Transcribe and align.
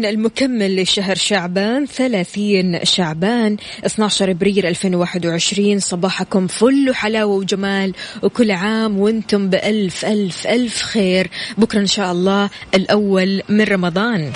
الاثنين 0.00 0.04
المكمل 0.04 0.82
لشهر 0.82 1.14
شعبان 1.14 1.86
30 1.86 2.84
شعبان. 2.84 3.56
12 3.86 4.30
إبريل 4.30 4.66
2021 4.66 5.78
صباحكم 5.78 6.46
فل 6.46 6.90
وحلاوة 6.90 7.34
وجمال. 7.34 7.94
وكل 8.22 8.50
عام 8.50 8.98
وأنتم 8.98 9.50
بألف 9.50 10.04
ألف 10.04 10.46
ألف 10.46 10.82
خير. 10.82 11.30
بكرة 11.58 11.80
إن 11.80 11.86
شاء 11.86 12.12
الله 12.12 12.50
الأول 12.74 13.42
من 13.48 13.64
رمضان. 13.64 14.32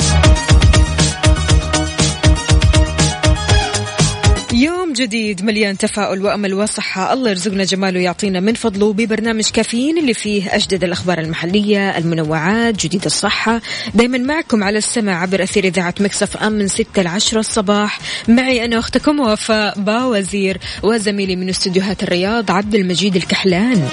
جديد 4.94 5.44
مليان 5.44 5.78
تفاؤل 5.78 6.22
وأمل 6.22 6.55
وصحة. 6.55 7.12
الله 7.12 7.30
يرزقنا 7.30 7.64
جماله 7.64 7.98
ويعطينا 7.98 8.41
من 8.41 8.55
فضله 8.55 8.92
ببرنامج 8.92 9.44
كافيين 9.50 9.98
اللي 9.98 10.14
فيه 10.14 10.55
أجدد 10.55 10.84
الأخبار 10.84 11.19
المحلية 11.19 11.98
المنوعات 11.98 12.84
جديد 12.84 13.04
الصحة. 13.04 13.60
دائما 13.94 14.19
معكم 14.19 14.64
على 14.64 14.78
السمع 14.78 15.22
عبر 15.22 15.42
أثير 15.42 15.64
إذاعة 15.64 15.94
مكسف 16.00 16.36
أم 16.36 16.52
من 16.52 16.69
6 16.69 17.02
ل 17.02 17.06
10 17.06 17.41
الصباح. 17.41 17.98
معي 18.28 18.64
أنا 18.64 18.78
أختكم 18.78 19.20
وفاء 19.20 19.80
باوزير 19.80 20.58
وزميلي 20.82 21.36
من 21.36 21.48
استديوهات 21.48 22.02
الرياض 22.02 22.50
عبد 22.50 22.74
المجيد 22.74 23.16
الكحلان. 23.16 23.88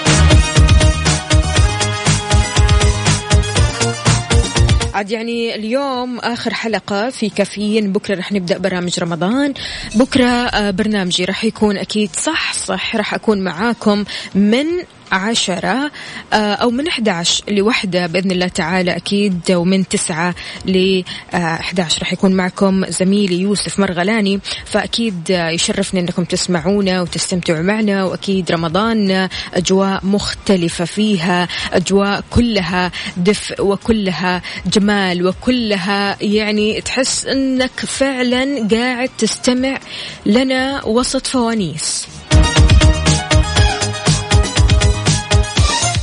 عاد 5.01 5.11
يعني 5.11 5.55
اليوم 5.55 6.19
آخر 6.19 6.53
حلقة 6.53 7.09
في 7.09 7.29
كافيين. 7.29 7.91
بكرة 7.91 8.15
رح 8.15 8.31
نبدأ 8.31 8.57
برامج 8.57 8.99
رمضان. 8.99 9.53
بكرة 9.95 10.25
آه، 10.25 10.71
برنامجي 10.71 11.25
رح 11.25 11.43
يكون 11.43 11.77
أكيد 11.77 12.09
صح 12.15 12.53
صح 12.53 12.95
رح 12.95 13.13
أكون 13.13 13.41
معاكم 13.41 14.03
من 14.35 14.65
عشرة 15.11 15.91
آه، 16.33 16.53
أو 16.53 16.69
من 16.69 16.87
11 16.87 17.43
لوحدة 17.49 18.07
بإذن 18.07 18.31
الله 18.31 18.47
تعالى 18.47 18.95
أكيد 18.95 19.51
ومن 19.51 19.87
تسعة 19.87 20.35
ل 20.65 21.03
11 21.33 22.01
رح 22.01 22.13
يكون 22.13 22.31
معكم 22.31 22.85
زميلي 22.85 23.41
يوسف 23.41 23.79
مرغلاني 23.79 24.39
فأكيد 24.65 25.31
آه، 25.31 25.49
يشرفني 25.49 25.99
أنكم 25.99 26.23
تسمعونا 26.23 27.01
وتستمتعوا 27.01 27.61
معنا 27.61 28.03
وأكيد 28.03 28.51
رمضان 28.51 29.29
أجواء 29.53 30.05
مختلفة 30.05 30.85
فيها 30.85 31.47
أجواء 31.73 32.23
كلها 32.29 32.91
دفء 33.17 33.65
وكلها 33.65 34.41
جمال 34.65 35.27
وكلها 35.27 36.17
يعني 36.21 36.81
تحس 36.81 37.25
أنك 37.25 37.79
فعلا 37.79 38.67
قاعد 38.71 39.09
تستمع 39.17 39.79
لنا 40.25 40.85
وسط 40.85 41.27
فوانيس. 41.27 42.07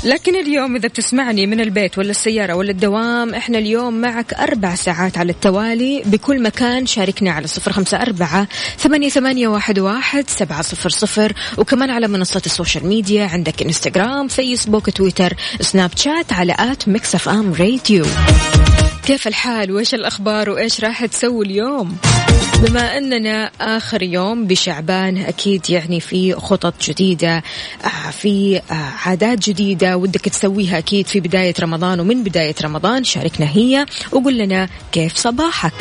لكن 0.04 0.36
اليوم 0.36 0.76
إذا 0.76 0.88
بتسمعني 0.88 1.46
من 1.46 1.60
البيت 1.60 1.98
ولا 1.98 2.10
السيارة 2.10 2.54
ولا 2.54 2.70
الدوام 2.70 3.34
إحنا 3.34 3.58
اليوم 3.58 4.00
معك 4.00 4.34
أربع 4.34 4.74
ساعات 4.74 5.18
على 5.18 5.32
التوالي 5.32 6.02
بكل 6.06 6.42
مكان. 6.42 6.86
شاركنا 6.86 7.30
على 7.30 7.46
صفر 7.46 7.72
خمسة 7.72 8.02
أربعة 8.02 8.48
ثمانية, 8.78 9.08
ثمانية 9.08 9.48
واحد, 9.48 9.78
واحد 9.78 10.30
سبعة 10.30 10.62
صفر 10.62 10.88
صفر. 10.88 11.32
وكمان 11.58 11.90
على 11.90 12.08
منصات 12.08 12.46
ال 12.46 12.52
social 12.52 12.86
media 12.86 13.26
عندك 13.26 13.62
إنستغرام 13.62 14.28
فيسبوك 14.28 14.90
تويتر 14.90 15.34
سناب 15.60 15.90
شات 15.96 16.32
على 16.32 16.54
at 16.58 16.88
ميكس 16.88 17.28
أم 17.28 17.52
راديو. 17.52 18.04
كيف 19.08 19.28
الحال؟ 19.28 19.72
وإيش 19.72 19.94
الأخبار؟ 19.94 20.50
وإيش 20.50 20.80
راح 20.80 21.06
تسوي 21.06 21.46
اليوم؟ 21.46 21.96
بما 22.62 22.98
أننا 22.98 23.50
آخر 23.60 24.02
يوم 24.02 24.46
بشعبان 24.46 25.16
أكيد 25.18 25.70
يعني 25.70 26.00
في 26.00 26.34
خطط 26.34 26.74
جديدة 26.82 27.42
آه، 27.84 28.10
في 28.10 28.60
آه، 28.70 28.74
عادات 29.04 29.38
جديدة 29.38 29.96
ودك 29.96 30.20
تسويها 30.20 30.78
أكيد 30.78 31.06
في 31.06 31.20
بداية 31.20 31.54
رمضان 31.60 32.00
ومن 32.00 32.22
بداية 32.22 32.54
رمضان 32.64 33.04
شاركنا 33.04 33.46
هي 33.46 33.86
وقول 34.12 34.38
لنا 34.38 34.68
كيف 34.92 35.16
صباحك. 35.16 35.72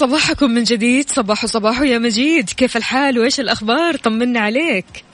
صباحكم 0.00 0.50
من 0.50 0.64
جديد. 0.64 1.10
صباح 1.10 1.46
صباح 1.46 1.80
يا 1.80 1.98
مجيد. 1.98 2.50
كيف 2.50 2.76
الحال؟ 2.76 3.18
وإيش 3.18 3.40
الأخبار؟ 3.40 3.96
طمنا 3.96 4.40
عليك. 4.40 5.04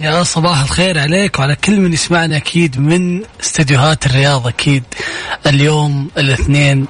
يا 0.00 0.22
صباح 0.22 0.62
الخير 0.62 0.98
عليك 0.98 1.38
وعلى 1.38 1.56
كل 1.56 1.80
من 1.80 1.92
يسمعنا 1.92 2.36
أكيد 2.36 2.80
من 2.80 3.22
استديوهات 3.40 4.06
الرياض 4.06 4.46
أكيد. 4.46 4.84
اليوم 5.46 6.10
الاثنين 6.18 6.86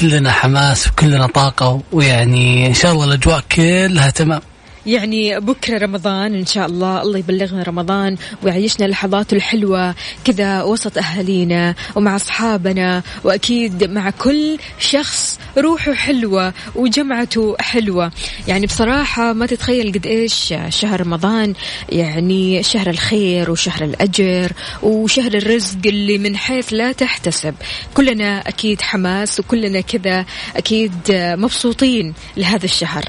كلنا 0.00 0.32
حماس 0.32 0.88
وكلنا 0.88 1.26
طاقة 1.26 1.82
ويعني 1.92 2.66
إن 2.66 2.74
شاء 2.74 2.92
الله 2.92 3.04
الأجواء 3.04 3.44
كلها 3.52 4.10
تمام. 4.10 4.40
يعني 4.86 5.40
بكرة 5.40 5.78
رمضان 5.78 6.34
إن 6.34 6.46
شاء 6.46 6.66
الله. 6.66 7.02
الله 7.02 7.18
يبلغنا 7.18 7.62
رمضان 7.62 8.16
ويعيشنا 8.42 8.86
اللحظات 8.86 9.32
الحلوة 9.32 9.94
كذا 10.24 10.62
وسط 10.62 10.98
أهالينا 10.98 11.74
ومع 11.94 12.16
أصحابنا 12.16 13.02
وأكيد 13.24 13.84
مع 13.84 14.10
كل 14.10 14.58
شخص 14.78 15.38
روحه 15.58 15.94
حلوة 15.94 16.52
وجمعته 16.74 17.56
حلوة. 17.60 18.12
يعني 18.48 18.66
بصراحة 18.66 19.32
ما 19.32 19.46
تتخيل 19.46 19.92
قد 19.92 20.06
إيش 20.06 20.54
شهر 20.68 21.00
رمضان 21.00 21.54
يعني 21.88 22.62
شهر 22.62 22.90
الخير 22.90 23.50
وشهر 23.50 23.84
الأجر 23.84 24.52
وشهر 24.82 25.34
الرزق 25.34 25.78
اللي 25.86 26.18
من 26.18 26.36
حيث 26.36 26.72
لا 26.72 26.92
تحتسب. 26.92 27.54
كلنا 27.94 28.48
أكيد 28.48 28.80
حماس 28.82 29.40
وكلنا 29.40 29.80
كذا 29.80 30.26
أكيد 30.56 30.92
مبسوطين 31.10 32.14
لهذا 32.36 32.64
الشهر. 32.64 33.04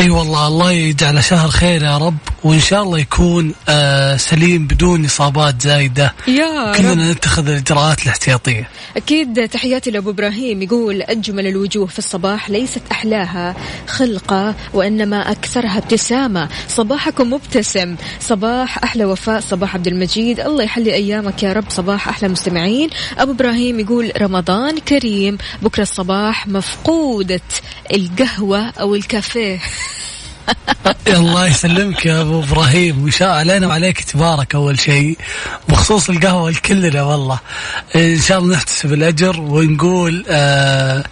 إي 0.00 0.10
والله 0.10 0.46
الله 0.46 0.72
يجعله 0.72 1.20
شهر 1.20 1.48
خير 1.48 1.82
يا 1.82 1.98
رب 1.98 2.16
وإن 2.44 2.60
شاء 2.60 2.82
الله 2.82 2.98
يكون 2.98 3.54
آه 3.68 4.16
سليم 4.16 4.66
بدون 4.66 5.04
إصابات 5.04 5.62
زايدة. 5.62 6.14
يا. 6.28 6.72
كلنا 6.76 7.12
نتخذ 7.12 7.48
الإجراءات 7.48 8.02
الاحتياطية. 8.02 8.68
أكيد 8.96 9.48
تحياتي 9.48 9.90
لأبو 9.90 10.10
إبراهيم 10.10 10.62
يقول 10.62 11.02
أجمل 11.02 11.46
الوجوه 11.46 11.86
في 11.86 11.98
الصباح 11.98 12.50
ليست 12.50 12.82
أحلاها 12.92 13.56
خلقة 13.88 14.54
وإنما 14.74 15.30
أكثرها 15.30 15.78
ابتسامة. 15.78 16.48
صباحكم 16.68 17.32
مبتسم. 17.32 17.96
صباح 18.20 18.84
أحلى 18.84 19.04
وفاء 19.04 19.40
صباح 19.40 19.74
عبد 19.74 19.86
المجيد. 19.86 20.40
الله 20.40 20.64
يحلي 20.64 20.94
أيامك 20.94 21.42
يا 21.42 21.52
رب 21.52 21.64
صباح 21.68 22.08
أحلى 22.08 22.28
مستمعين. 22.28 22.90
أبو 23.18 23.32
إبراهيم 23.32 23.80
يقول 23.80 24.12
رمضان 24.20 24.78
كريم 24.78 25.38
بكرة 25.62 25.82
الصباح 25.82 26.48
مفقودة 26.48 27.40
القهوة 27.92 28.70
أو 28.80 28.94
الكافيه. 28.94 29.58
الله 31.08 31.46
يسلمك 31.46 32.06
يا 32.06 32.20
أبو 32.20 32.40
إبراهيم. 32.40 33.02
وان 33.02 33.10
شاء 33.10 33.28
علينا 33.28 33.66
وعليك 33.66 34.00
تبارك 34.00 34.54
أول 34.54 34.80
شيء 34.80 35.18
بخصوص 35.68 36.10
القهوة 36.10 36.50
لكلنا 36.50 37.02
والله. 37.02 37.38
إن 37.96 38.20
شاء 38.20 38.38
الله 38.38 38.56
نحتسب 38.56 38.92
الأجر 38.92 39.40
ونقول 39.40 40.24
آه 40.28 41.04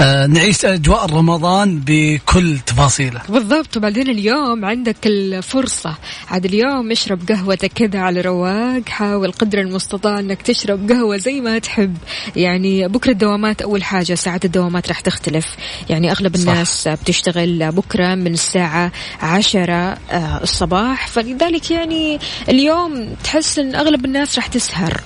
آه 0.00 0.26
نعيش 0.26 0.64
أجواء 0.64 1.06
رمضان 1.06 1.80
بكل 1.86 2.58
تفاصيله. 2.58 3.20
بالضبط. 3.28 3.76
وبعدين 3.76 4.08
اليوم 4.10 4.64
عندك 4.64 4.96
الفرصة. 5.06 5.94
عاد 6.30 6.44
اليوم 6.44 6.90
اشرب 6.90 7.28
قهوتك 7.28 7.72
كذا 7.72 8.00
على 8.00 8.20
رواق. 8.20 8.88
حاول 8.88 9.32
قدر 9.32 9.60
المستطاع 9.60 10.18
إنك 10.18 10.42
تشرب 10.42 10.92
قهوة 10.92 11.16
زي 11.16 11.40
ما 11.40 11.58
تحب. 11.58 11.96
يعني 12.36 12.88
بكرة 12.88 13.12
الدوامات 13.12 13.62
أول 13.62 13.84
حاجة 13.84 14.14
ساعات 14.14 14.44
الدوامات 14.44 14.88
راح 14.88 15.00
تختلف. 15.00 15.46
يعني 15.90 16.10
أغلب 16.10 16.36
صح. 16.36 16.48
الناس 16.48 16.88
بتشتغل 16.88 17.72
بكرة 17.72 18.14
من 18.14 18.32
الساعة 18.34 18.92
عشرة 19.22 19.98
آه، 20.10 20.42
الصباح. 20.42 21.08
فلذلك 21.08 21.70
يعني 21.70 22.18
اليوم 22.48 23.08
تحس 23.24 23.58
إن 23.58 23.74
أغلب 23.74 24.04
الناس 24.04 24.36
راح 24.36 24.46
تسهر. 24.46 25.00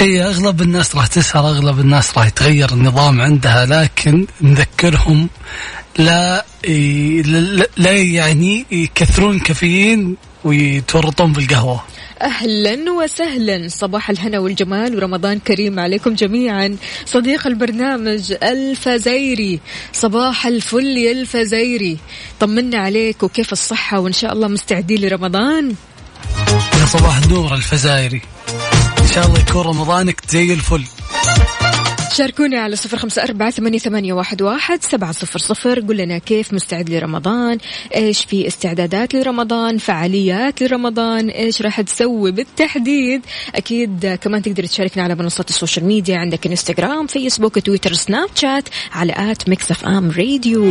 اي 0.00 0.22
أغلب 0.22 0.62
الناس 0.62 0.96
راح 0.96 1.06
تسهر 1.06 1.48
أغلب 1.48 1.80
الناس 1.80 2.18
راح 2.18 2.26
يتغير 2.26 2.72
النظام 2.72 3.20
عندها 3.20 3.66
لكن 3.66 4.26
نذكرهم 4.40 5.28
لا 5.98 6.44
لا 7.76 7.92
يعني 7.92 8.66
يكثرون 8.70 9.38
كافيين 9.38 10.16
ويتورطون 10.44 11.32
بالقهوه 11.32 11.82
أهلا 12.22 12.92
وسهلا. 12.92 13.68
صباح 13.68 14.10
الهنا 14.10 14.38
والجمال 14.38 14.96
ورمضان 14.96 15.38
كريم 15.38 15.80
عليكم 15.80 16.14
جميعا. 16.14 16.76
صديق 17.06 17.46
البرنامج 17.46 18.34
الفزيري 18.42 19.60
صباح 19.92 20.46
الفل 20.46 20.96
يا 20.96 21.12
الفزيري. 21.12 21.98
طمنا 22.40 22.78
عليك 22.78 23.22
وكيف 23.22 23.52
الصحة؟ 23.52 24.00
وإن 24.00 24.12
شاء 24.12 24.32
الله 24.32 24.48
مستعدين 24.48 25.00
لرمضان. 25.00 25.74
يا 26.80 26.86
صباح 26.86 27.16
النور 27.18 27.54
الفزايري. 27.54 28.22
شاء 29.18 29.26
الله 29.26 29.40
يكون 29.40 29.62
رمضانك 29.62 30.20
زي 30.28 30.52
الفل. 30.52 30.84
شاركونا 32.16 32.60
على 32.60 32.76
صفر 32.76 32.98
خمسة 32.98 33.22
أربعة 33.22 33.50
ثمانية, 33.50 33.78
ثمانية 33.78 34.12
واحد, 34.12 34.42
واحد 34.42 34.82
سبعة 34.82 35.12
صفر 35.12 35.38
صفر. 35.38 35.80
قل 35.80 35.96
لنا 35.96 36.18
كيف 36.18 36.52
مستعد 36.52 36.90
لرمضان؟ 36.90 37.58
إيش 37.94 38.24
في 38.24 38.46
استعدادات 38.46 39.14
لرمضان؟ 39.14 39.78
فعاليات 39.78 40.62
لرمضان؟ 40.62 41.28
إيش 41.28 41.62
راح 41.62 41.80
تسوي 41.80 42.32
بالتحديد؟ 42.32 43.26
أكيد 43.54 44.18
كمان 44.22 44.42
تقدر 44.42 44.66
تشاركنا 44.66 45.02
على 45.02 45.14
منصات 45.14 45.50
ال 45.50 45.55
social 45.55 45.84
media. 45.84 46.18
عندك 46.18 46.46
إنستغرام 46.46 47.06
فيسبوك 47.06 47.58
تويتر 47.58 47.92
سناب 47.92 48.28
شات 48.34 48.68
على 48.92 49.14
at 49.16 49.48
ميكس 49.48 49.70
أف 49.70 49.84
أم 49.84 50.10
راديو. 50.10 50.70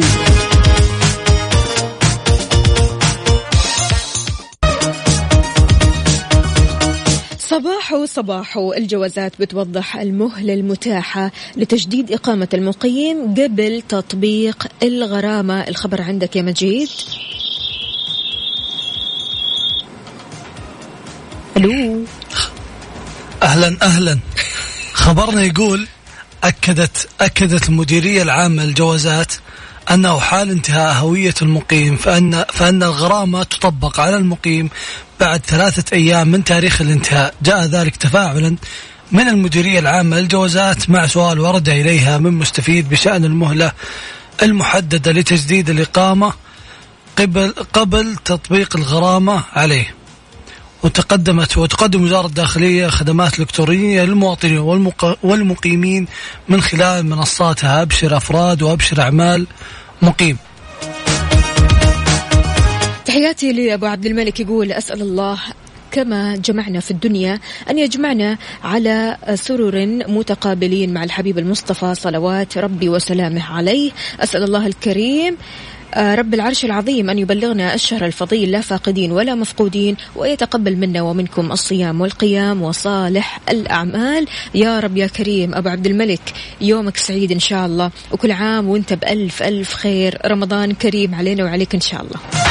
صباحو 7.57 8.05
صباحو 8.05 8.73
الجوازات 8.73 9.33
بتوضح 9.39 9.95
المهلة 9.95 10.53
المتاحة 10.53 11.31
لتجديد 11.55 12.11
إقامة 12.11 12.47
المقيم 12.53 13.33
قبل 13.33 13.83
تطبيق 13.89 14.67
الغرامة. 14.83 15.61
الخبر 15.61 16.01
عندك 16.01 16.35
يا 16.35 16.41
مجيد. 16.41 16.89
ألو. 21.57 22.05
أهلا 23.43 23.77
أهلا. 23.81 24.19
خبرنا 24.93 25.43
يقول 25.43 25.87
أكدت 26.43 27.09
أكدت 27.21 27.69
المديرية 27.69 28.21
العامة 28.21 28.65
للجوازات 28.65 29.33
أنه 29.91 30.19
حال 30.19 30.49
انتهاء 30.49 30.93
هوية 30.93 31.33
المقيم 31.41 31.97
فان 31.97 32.45
فأن 32.53 32.83
الغرامة 32.83 33.43
تطبق 33.43 33.99
على 33.99 34.15
المقيم 34.15 34.69
بعد 35.19 35.41
ثلاثة 35.45 35.95
أيام 35.95 36.27
من 36.27 36.43
تاريخ 36.43 36.81
الانتهاء. 36.81 37.33
جاء 37.41 37.65
ذلك 37.65 37.95
تفاعلا 37.95 38.55
من 39.11 39.27
المديرية 39.27 39.79
العامة 39.79 40.19
للجوازات 40.19 40.89
مع 40.89 41.07
سؤال 41.07 41.39
ورد 41.39 41.69
إليها 41.69 42.17
من 42.17 42.33
مستفيد 42.33 42.89
بشأن 42.89 43.25
المهلة 43.25 43.71
المحددة 44.43 45.11
لتجديد 45.11 45.69
الإقامة 45.69 46.33
قبل 47.17 47.53
قبل 47.73 48.15
تطبيق 48.25 48.75
الغرامة 48.75 49.43
عليه. 49.53 49.96
وتقدمت 50.83 51.57
وتقدم 51.57 52.03
وزارة 52.03 52.27
الداخلية 52.27 52.87
خدمات 52.87 53.39
إلكترونية 53.39 54.03
للمواطنين 54.03 54.57
والمق... 54.57 55.17
والمقيمين 55.23 56.07
من 56.49 56.61
خلال 56.61 57.05
منصاتها 57.05 57.81
أبشر 57.81 58.17
أفراد 58.17 58.61
وأبشر 58.61 59.01
أعمال 59.01 59.47
مقيم. 60.01 60.37
تحياتي 63.05 63.53
لأبو 63.53 63.85
عبد 63.85 64.05
الملك 64.05 64.39
يقول 64.39 64.71
أسأل 64.71 65.01
الله 65.01 65.39
كما 65.91 66.35
جمعنا 66.35 66.79
في 66.79 66.91
الدنيا 66.91 67.39
أن 67.69 67.77
يجمعنا 67.77 68.37
على 68.63 69.17
سرر 69.35 69.85
متقابلين 70.07 70.93
مع 70.93 71.03
الحبيب 71.03 71.39
المصطفى 71.39 71.95
صلوات 71.95 72.57
ربي 72.57 72.89
وسلامه 72.89 73.43
عليه. 73.43 73.91
أسأل 74.19 74.43
الله 74.43 74.67
الكريم 74.67 75.37
رب 75.97 76.33
العرش 76.33 76.65
العظيم 76.65 77.09
أن 77.09 77.19
يبلغنا 77.19 77.73
الشهر 77.73 78.05
الفضيل 78.05 78.51
لا 78.51 78.61
فاقدين 78.61 79.11
ولا 79.11 79.35
مفقودين 79.35 79.95
ويتقبل 80.15 80.75
منا 80.75 81.01
ومنكم 81.01 81.51
الصيام 81.51 82.01
والقيام 82.01 82.61
وصالح 82.61 83.39
الأعمال. 83.49 84.27
يا 84.55 84.79
رب 84.79 84.97
يا 84.97 85.07
كريم 85.07 85.55
أبو 85.55 85.69
عبد 85.69 85.87
الملك 85.87 86.33
يومك 86.61 86.97
سعيد 86.97 87.31
إن 87.31 87.39
شاء 87.39 87.65
الله 87.65 87.91
وكل 88.11 88.31
عام 88.31 88.67
وأنت 88.67 88.93
بألف 88.93 89.43
ألف 89.43 89.73
خير. 89.73 90.17
رمضان 90.25 90.71
كريم 90.71 91.15
علينا 91.15 91.43
وعليك 91.43 91.75
إن 91.75 91.81
شاء 91.81 92.01
الله. 92.01 92.46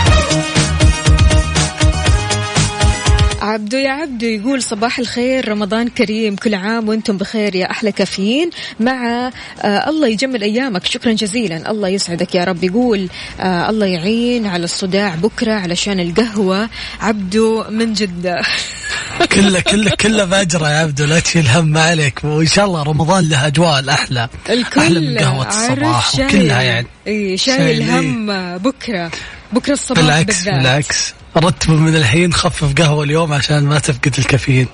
عبدو 3.46 3.76
يا 3.76 3.90
عبدو 3.90 4.26
يقول 4.26 4.62
صباح 4.62 4.98
الخير 4.98 5.48
رمضان 5.48 5.88
كريم 5.88 6.36
كل 6.36 6.54
عام 6.54 6.88
وأنتم 6.88 7.16
بخير 7.16 7.54
يا 7.54 7.70
أحلى 7.70 7.92
كافيين. 7.92 8.50
مع 8.80 9.30
آه 9.62 9.88
الله 9.88 10.08
يجمل 10.08 10.42
أيامك. 10.42 10.86
شكرا 10.86 11.12
جزيلا. 11.12 11.70
الله 11.70 11.88
يسعدك 11.88 12.34
يا 12.34 12.44
رب. 12.44 12.64
يقول 12.64 13.08
آه 13.40 13.70
الله 13.70 13.86
يعين 13.86 14.46
على 14.46 14.64
الصداع 14.64 15.14
بكرة 15.14 15.52
علشان 15.52 16.00
القهوة. 16.00 16.68
عبدو 17.00 17.64
من 17.70 17.92
جدة. 17.92 18.36
كله 19.32 19.60
كله 19.60 19.90
كله 19.90 20.24
باجرة 20.24 20.70
يا 20.70 20.78
عبدو 20.78 21.04
لا 21.04 21.20
تشيل 21.20 21.48
هم 21.48 21.66
ما 21.66 21.82
عليك. 21.82 22.24
وإن 22.24 22.46
شاء 22.46 22.64
الله 22.64 22.82
رمضان 22.82 23.28
له 23.28 23.46
أجواء 23.46 23.78
الأحلى. 23.78 24.28
الكل 24.50 24.80
أحلى 24.80 25.00
من 25.00 25.18
قهوة 25.18 25.48
الصباح 25.48 26.14
وكلها 26.14 26.62
يعني. 26.62 26.86
اي 27.06 27.36
شايل. 27.36 27.90
هم 27.90 28.58
بكرة. 28.58 29.10
بكرة 29.52 29.72
الصباح 29.72 30.02
بالعكس 30.02 30.36
بالذات. 30.36 30.54
بالعكس. 30.54 31.14
رتب 31.38 31.70
من 31.70 31.96
الحين 31.96 32.32
خفف 32.32 32.74
قهوة 32.82 33.04
اليوم 33.04 33.32
عشان 33.32 33.64
ما 33.64 33.78
تفقد 33.78 34.14
الكافيين. 34.18 34.66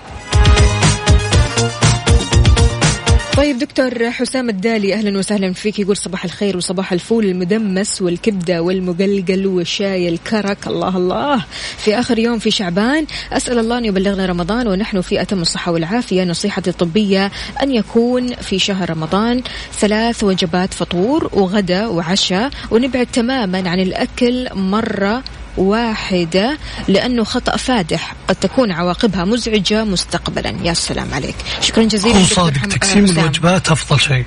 طيب 3.36 3.58
دكتور 3.58 4.10
حسام 4.10 4.48
الدالي 4.48 4.94
أهلا 4.94 5.18
وسهلا 5.18 5.52
فيك. 5.52 5.78
يقول 5.78 5.96
صباح 5.96 6.24
الخير 6.24 6.56
وصباح 6.56 6.92
الفول 6.92 7.24
المدمس 7.24 8.02
والكبدة 8.02 8.62
والمقلقل 8.62 9.46
والشاي 9.46 10.08
الكرك. 10.08 10.66
الله 10.66 10.96
الله. 10.96 11.44
في 11.78 11.98
آخر 11.98 12.18
يوم 12.18 12.38
في 12.38 12.50
شعبان 12.50 13.06
أسأل 13.32 13.58
الله 13.58 13.78
أن 13.78 13.84
يبلغنا 13.84 14.26
رمضان 14.26 14.66
ونحن 14.66 15.00
في 15.00 15.22
أتم 15.22 15.40
الصحة 15.40 15.72
والعافية. 15.72 16.24
نصيحتي 16.24 16.70
الطبية 16.70 17.30
أن 17.62 17.74
يكون 17.74 18.34
في 18.34 18.58
شهر 18.58 18.90
رمضان 18.90 19.42
ثلاث 19.78 20.24
وجبات 20.24 20.74
فطور 20.74 21.30
وغدا 21.32 21.86
وعشاء 21.86 22.50
ونبعد 22.70 23.06
تماما 23.06 23.70
عن 23.70 23.80
الأكل 23.80 24.48
مرة 24.54 25.22
واحدة 25.56 26.58
لأنه 26.88 27.24
خطأ 27.24 27.56
فادح. 27.56 28.14
قد 28.28 28.34
تكون 28.34 28.72
عواقبها 28.72 29.24
مزعجة 29.24 29.84
مستقبلا. 29.84 30.54
يا 30.62 30.74
سلام 30.74 31.14
عليك. 31.14 31.36
شكرا 31.60 31.84
جزيلا. 31.84 32.22
دكتور 32.22 32.36
صادق 32.36 32.66
تقسيم. 32.66 33.04
الوجبات 33.04 33.70
أفضل 33.70 34.00
شيء. 34.00 34.24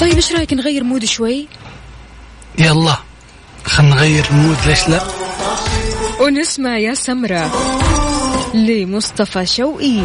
طيب 0.00 0.14
إيش 0.14 0.32
رأيك 0.32 0.52
نغير 0.52 0.84
mood 0.84 1.04
شوي؟ 1.04 1.48
يلا 2.58 2.96
خلينا 3.64 3.94
نغير 3.94 4.26
ال 4.30 4.35
mood 4.35 4.56
ليش 4.66 4.88
لا؟ 4.88 5.02
ونسمع 6.20 6.78
يا 6.78 6.94
سمرة 6.94 7.50
لمصطفى 8.54 9.46
شوقي. 9.46 10.00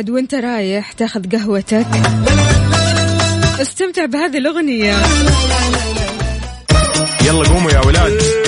عاد 0.00 0.10
وانت 0.10 0.34
رايح 0.34 0.92
تاخذ 0.92 1.22
قهوتك. 1.32 1.86
استمتع 3.60 4.04
بهذه 4.04 4.38
الأغنية. 4.38 4.94
يلا 7.26 7.48
قوموا 7.48 7.70
يا 7.70 7.80
ولاد. 7.86 8.39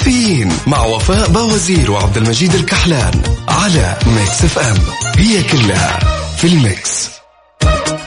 كافيين 0.00 0.52
مع 0.66 0.84
وفاء 0.84 1.28
باوزير 1.28 1.90
وعبد 1.90 2.16
المجيد 2.16 2.54
الكحلان 2.54 3.22
على 3.48 3.96
ميكس 4.06 4.44
FM. 4.44 4.76
هي 5.16 5.42
كلها 5.42 5.98
في 6.36 6.46
ال 6.46 6.59
mix. 6.59 7.10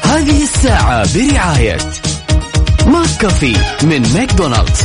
هذه 0.04 0.44
الساعة 0.44 1.08
برعاية 1.16 1.78
ماك 2.86 3.18
كافي 3.20 3.56
من 3.84 4.14
ماكدونالدز. 4.14 4.80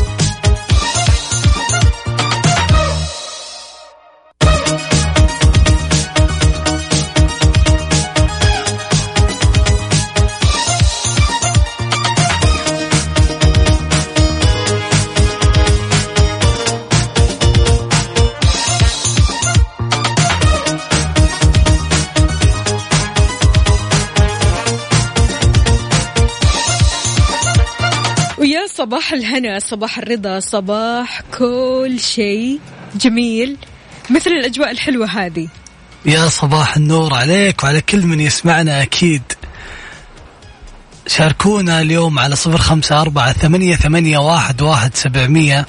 صباح 29.08 29.18
الهنا 29.20 29.58
صباح 29.58 29.98
الرضا 29.98 30.40
صباح 30.40 31.20
كل 31.38 31.96
شيء 32.00 32.60
جميل 32.94 33.56
مثل 34.10 34.30
الأجواء 34.30 34.70
الحلوة 34.70 35.06
هذه. 35.06 35.48
يا 36.06 36.28
صباح 36.28 36.76
النور 36.76 37.14
عليك 37.14 37.64
وعلى 37.64 37.80
كل 37.80 38.06
من 38.06 38.20
يسمعنا 38.20 38.82
أكيد. 38.82 39.22
شاركونا 41.06 41.80
اليوم 41.80 42.18
على 42.18 42.36
صفر 42.36 42.58
خمسة 42.58 43.00
أربعة 43.00 43.32
ثمانية, 43.32 43.76
ثمانية 43.76 44.18
واحد, 44.18 44.62
واحد 44.62 44.94
سبعمية. 44.94 45.66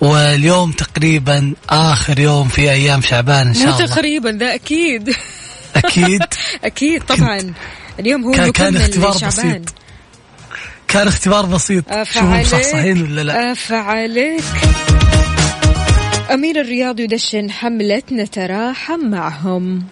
واليوم 0.00 0.72
تقريبا 0.72 1.54
آخر 1.70 2.18
يوم 2.18 2.48
في 2.48 2.70
أيام 2.70 3.02
شعبان 3.02 3.46
إن 3.46 3.54
شاء 3.54 3.64
الله. 3.64 3.86
تقريبا 3.86 4.30
ده 4.30 4.54
أكيد. 4.54 5.14
أكيد؟ 5.76 6.22
أكيد 6.64 7.02
طبعا. 7.02 7.54
اليوم 8.00 8.24
هو 8.24 8.32
كان- 8.32 8.52
كان 8.52 8.76
اختبار. 8.76 9.18
بسيط. 9.26 9.62
كان 10.88 11.08
اختبار 11.08 11.46
بسيط. 11.46 11.84
شوفوا 12.02 12.22
مصحصحين 12.40 13.02
ولا 13.02 13.20
لا. 13.20 13.52
أفعلك. 13.52 14.42
أمير 16.32 16.60
الرياض 16.60 17.00
يدشن 17.00 17.50
حملة 17.50 18.02
نتراحم 18.12 19.00
معهم. 19.10 19.82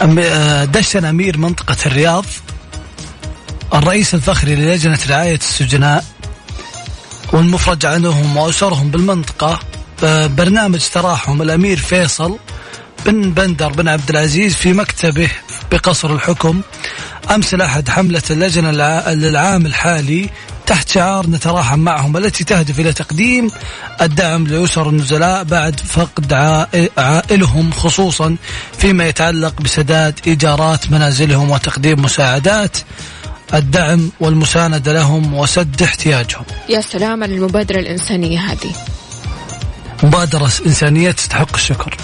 أم- 0.00 0.18
آه، 0.18 0.64
دشن 0.64 1.04
أمير 1.04 1.38
منطقة 1.38 1.76
الرياض 1.86 2.24
الرئيس 3.74 4.14
الفخري 4.14 4.54
للجنة 4.54 4.98
رعاية 5.08 5.34
السجناء 5.36 6.04
والمفرج 7.32 7.86
عنهم 7.86 8.36
وأسرهم 8.36 8.90
بالمنطقة 8.90 9.60
آه، 10.04 10.26
برنامج 10.26 10.80
تراحم 10.92 11.42
الأمير 11.42 11.76
فيصل 11.78 12.38
بن 13.06 13.30
بندر 13.30 13.72
بن 13.72 13.88
عبد 13.88 14.10
العزيز 14.10 14.54
في 14.54 14.72
مكتبه 14.72 15.28
بقصر 15.72 16.14
الحكم. 16.14 16.60
أمس 17.34 17.54
الأحد 17.54 17.88
حملة 17.88 18.22
اللجنة 18.30 18.70
للعام 19.10 19.66
الحالي 19.66 20.30
تحت 20.66 20.88
شعار 20.88 21.26
نتراحم 21.26 21.78
معهم 21.78 22.16
التي 22.16 22.44
تهدف 22.44 22.80
إلى 22.80 22.92
تقديم 22.92 23.50
الدعم 24.02 24.46
لأسر 24.46 24.88
النزلاء 24.88 25.44
بعد 25.44 25.80
فقد 25.80 26.32
عائ- 26.34 26.98
عائلهم 27.00 27.70
خصوصا 27.72 28.36
فيما 28.78 29.06
يتعلق 29.08 29.62
بسداد 29.62 30.20
إيجارات 30.26 30.90
منازلهم 30.90 31.50
وتقديم 31.50 32.02
مساعدات 32.02 32.76
الدعم 33.54 34.10
والمساندة 34.20 34.92
لهم 34.92 35.34
وسد 35.34 35.82
احتياجهم. 35.82 36.44
يا 36.68 36.80
سلام 36.80 37.22
على 37.22 37.34
المبادرة 37.34 37.78
الإنسانية 37.80 38.38
هذه. 38.40 38.72
مبادرة 40.02 40.50
إنسانية 40.66 41.10
تستحق 41.10 41.54
الشكر. 41.54 41.96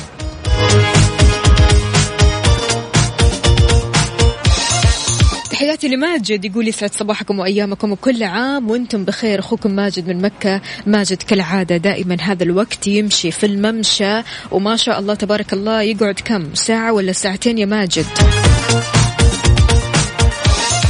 تحياتي 5.70 5.88
لماجد 5.88 6.44
يقول 6.44 6.68
يسعد 6.68 6.92
صباحكم 6.92 7.38
وأيامكم 7.38 7.92
وكل 7.92 8.22
عام 8.22 8.70
وأنتم 8.70 9.04
بخير. 9.04 9.38
أخوكم 9.38 9.70
ماجد 9.70 10.08
من 10.08 10.22
مكة. 10.22 10.60
ماجد 10.86 11.22
كالعادة 11.22 11.76
دائما 11.76 12.16
هذا 12.20 12.42
الوقت 12.42 12.86
يمشي 12.86 13.30
في 13.30 13.46
الممشى 13.46 14.22
وما 14.50 14.76
شاء 14.76 14.98
الله 14.98 15.14
تبارك 15.14 15.52
الله 15.52 15.82
يقعد 15.82 16.20
كم؟ 16.24 16.54
ساعة 16.54 16.92
ولا 16.92 17.12
ساعتين 17.12 17.58
يا 17.58 17.66
ماجد؟ 17.66 18.06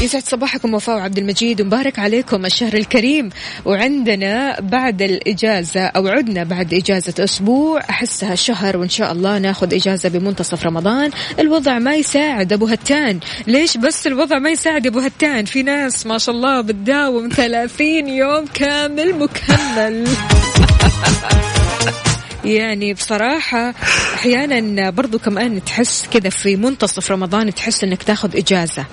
يسعد 0.02 0.22
صباحكم 0.22 0.74
وفاء 0.74 0.96
وعبد 0.96 1.18
المجيد 1.18 1.60
ومبارك 1.60 1.98
عليكم 1.98 2.46
الشهر 2.46 2.74
الكريم. 2.74 3.30
وعندنا 3.64 4.60
بعد 4.60 5.02
الإجازة 5.02 5.80
أو 5.80 6.08
عدنا 6.08 6.44
بعد 6.44 6.74
إجازة 6.74 7.24
أسبوع 7.24 7.80
أحسها 7.90 8.34
شهر 8.34 8.76
وإن 8.76 8.88
شاء 8.88 9.12
الله 9.12 9.38
ناخذ 9.38 9.74
إجازة 9.74 10.08
بمنتصف 10.08 10.66
رمضان. 10.66 11.10
الوضع 11.38 11.78
ما 11.78 11.94
يساعد 11.94 12.52
أبو 12.52 12.66
هتان. 12.66 13.20
ليش 13.46 13.76
بس 13.76 14.06
الوضع 14.06 14.38
ما 14.38 14.50
يساعد 14.50 14.86
أبو 14.86 14.98
هتان؟ 14.98 15.44
في 15.44 15.62
ناس 15.62 16.06
ما 16.06 16.18
شاء 16.18 16.34
الله 16.34 16.60
بتداوم 16.60 17.28
30 17.28 18.08
يوم 18.08 18.44
كامل 18.54 19.18
مكمل. 19.18 20.08
يعني 22.44 22.94
بصراحة 22.94 23.74
أحيانا 24.14 24.90
برضو 24.90 25.18
كمان 25.18 25.64
تحس 25.64 26.08
كذا 26.12 26.30
في 26.30 26.56
منتصف 26.56 27.10
رمضان 27.10 27.54
تحس 27.54 27.84
أنك 27.84 28.02
تاخذ 28.02 28.36
إجازة. 28.36 28.84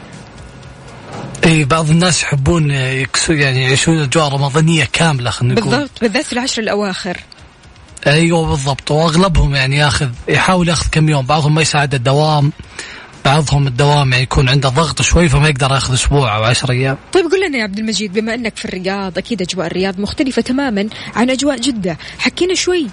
إي 1.45 1.63
بعض 1.63 1.89
الناس 1.89 2.23
يحبون 2.23 2.71
يكسو 2.71 3.33
يعني 3.33 3.63
يعيشون 3.63 3.99
اجواء 3.99 4.27
رمضانيه 4.27 4.87
كاملة 4.93 5.29
خلينا 5.29 5.53
نقول. 5.53 5.69
بالضبط 5.69 6.01
بالذات 6.01 6.25
في 6.25 6.33
العشر 6.33 6.61
الأواخر. 6.61 7.17
أيوه 8.07 8.49
بالضبط. 8.49 8.91
وأغلبهم 8.91 9.55
يعني 9.55 9.77
ياخذ 9.77 10.09
يحاول 10.27 10.69
ياخذ 10.69 10.87
كم 10.91 11.09
يوم. 11.09 11.25
بعضهم 11.25 11.55
ما 11.55 11.61
يساعد 11.61 11.93
الدوام. 11.93 12.51
بعضهم 13.25 13.67
الدوام 13.67 14.11
يعني 14.11 14.23
يكون 14.23 14.49
عنده 14.49 14.69
ضغط 14.69 15.01
شوي 15.01 15.29
فما 15.29 15.49
يقدر 15.49 15.71
ياخذ 15.71 15.93
أسبوع 15.93 16.35
أو 16.35 16.43
عشر 16.43 16.71
أيام. 16.71 16.97
طيب 17.13 17.25
قل 17.25 17.47
لنا 17.47 17.57
يا 17.57 17.63
عبد 17.63 17.79
المجيد 17.79 18.13
بما 18.13 18.33
إنك 18.33 18.57
في 18.57 18.65
الرياض 18.65 19.17
أكيد 19.17 19.41
أجواء 19.41 19.67
الرياض 19.67 19.99
مختلفة 19.99 20.41
تماما 20.41 20.87
عن 21.15 21.29
أجواء 21.29 21.57
جدة. 21.57 21.97
حكينا 22.19 22.55
شوي. 22.55 22.87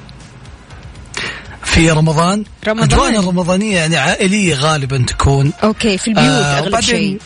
في 1.65 1.91
رمضان؟ 1.91 2.45
رمضان. 2.69 2.85
أجواءنا 2.93 3.19
الرمضانية 3.19 3.77
يعني 3.77 3.97
عائلية 3.97 4.55
غالبا 4.55 5.05
تكون. 5.07 5.53
أوكي 5.65 5.99
في 5.99 6.09
البيوت 6.09 6.27
آه، 6.27 6.59
أغلب 6.59 6.81
شيء. 6.81 7.19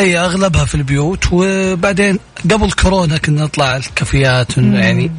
أي 0.00 0.18
أغلبها 0.18 0.64
في 0.64 0.74
البيوت 0.74 1.24
وبعدين 1.32 2.18
قبل 2.50 2.72
كورونا 2.72 3.18
كنا 3.18 3.42
نطلع 3.44 3.76
الكافيات 3.76 4.58
يعني 4.58 5.10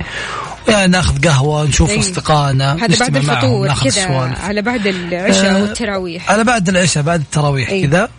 يعني 0.67 0.91
ناخذ 0.91 1.27
قهوة 1.27 1.63
نشوف. 1.63 1.91
أصدقائنا 1.91 2.73
هذا 2.73 2.99
بعد 2.99 3.15
الفطور 3.15 3.73
كذا 3.83 4.35
على 4.43 4.61
بعد 4.61 4.87
العشاء 4.87 5.51
آه، 5.51 5.61
والتراويح. 5.61 6.31
على 6.31 6.43
بعد 6.43 6.69
العشاء 6.69 7.03
بعد 7.03 7.19
التراويح. 7.19 7.69
كذا. 7.69 8.09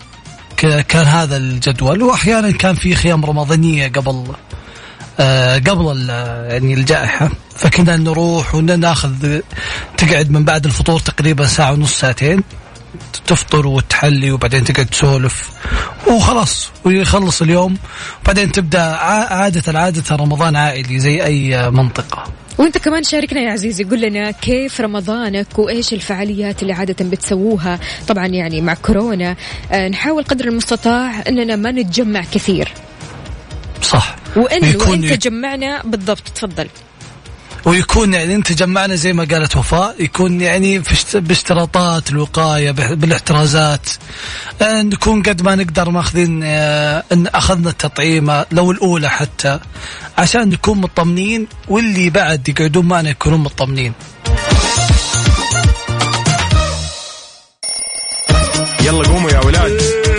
كان 0.88 1.06
هذا 1.06 1.36
الجدول. 1.36 2.02
وأحيانا 2.02 2.50
كان 2.50 2.74
في 2.74 2.94
خيام 2.94 3.24
رمضانية 3.24 3.88
قبل 3.88 4.24
آه 5.20 5.58
قبل 5.58 6.08
يعني 6.48 6.74
الجائحة. 6.74 7.30
فكنا 7.56 7.96
نروح 7.96 8.54
وناخذ 8.54 9.40
تقعد 9.96 10.30
من 10.30 10.44
بعد 10.44 10.64
الفطور 10.64 11.00
تقريبا 11.00 11.46
ساعة 11.46 11.72
ونص 11.72 12.00
ساعتين. 12.00 12.42
تفطر 13.26 13.66
وتحلي 13.66 14.30
وبعدين 14.30 14.64
تقعد 14.64 14.86
تسولف. 14.86 15.50
وخلاص 16.06 16.70
ويخلص 16.84 17.42
اليوم. 17.42 17.76
وبعدين 18.22 18.52
تبدأ 18.52 18.82
عادة 18.82 19.78
عادة 19.80 20.16
رمضان 20.16 20.56
عائلي 20.56 20.98
زي 20.98 21.24
أي 21.24 21.70
منطقة. 21.70 22.24
وإنت 22.58 22.78
كمان 22.78 23.02
شاركنا 23.02 23.40
يا 23.40 23.50
عزيزي 23.52 23.84
قل 23.84 24.00
لنا 24.00 24.30
كيف 24.30 24.80
رمضانك 24.80 25.58
وإيش 25.58 25.92
الفعاليات 25.92 26.62
اللي 26.62 26.72
عادة 26.72 27.04
بتسووها؟ 27.04 27.78
طبعا 28.08 28.26
يعني 28.26 28.60
مع 28.60 28.74
كورونا 28.74 29.36
آه، 29.72 29.88
نحاول 29.88 30.24
قدر 30.24 30.44
المستطاع 30.48 31.22
إننا 31.28 31.56
ما 31.56 31.70
نتجمع 31.70 32.20
كثير. 32.20 32.68
صح. 33.82 34.16
وان 34.36 34.76
وانت 34.76 35.04
ي- 35.04 35.16
جمعنا 35.16 35.82
بالضبط 35.84 36.28
تفضل. 36.28 36.68
ويكون 37.64 38.14
يعني 38.14 38.34
انت 38.34 38.52
جمعنا 38.52 38.94
زي 38.94 39.12
ما 39.12 39.24
قالت 39.24 39.56
وفاء 39.56 39.96
يكون 39.98 40.40
يعني 40.40 40.82
باشتراطات 41.14 42.10
الوقاية 42.10 42.70
بالاحترازات. 42.70 43.88
آه، 44.62 44.82
نكون 44.82 45.22
قد 45.22 45.42
ما 45.42 45.54
نقدر 45.54 45.90
ماخذين 45.90 46.40
آه، 46.44 47.04
إن 47.12 47.26
أخذنا 47.26 47.70
التطعيمه 47.70 48.46
لو 48.52 48.70
الأولى 48.70 49.10
حتى 49.10 49.58
عشان 50.18 50.48
نكون 50.48 50.80
مطمنين 50.80 51.46
واللي 51.68 52.10
بعد 52.10 52.48
يقعدون 52.48 52.86
معنا 52.86 53.10
يكونون 53.10 53.40
مطمنين. 53.40 53.92
يلا 58.80 59.08
قوموا 59.08 59.30
يا 59.30 59.40
ولاد. 59.44 60.13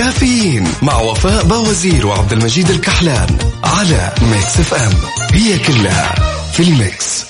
كافيين 0.00 0.68
مع 0.82 1.00
وفاء 1.00 1.44
باوزير 1.44 2.06
وعبد 2.06 2.32
المجيد 2.32 2.70
الكحلان 2.70 3.38
على 3.64 4.12
ميكس 4.22 4.60
FM 4.60 4.92
هي 5.32 5.58
كلها 5.58 6.14
في 6.52 6.62
ال 6.62 6.77
mix 6.77 7.24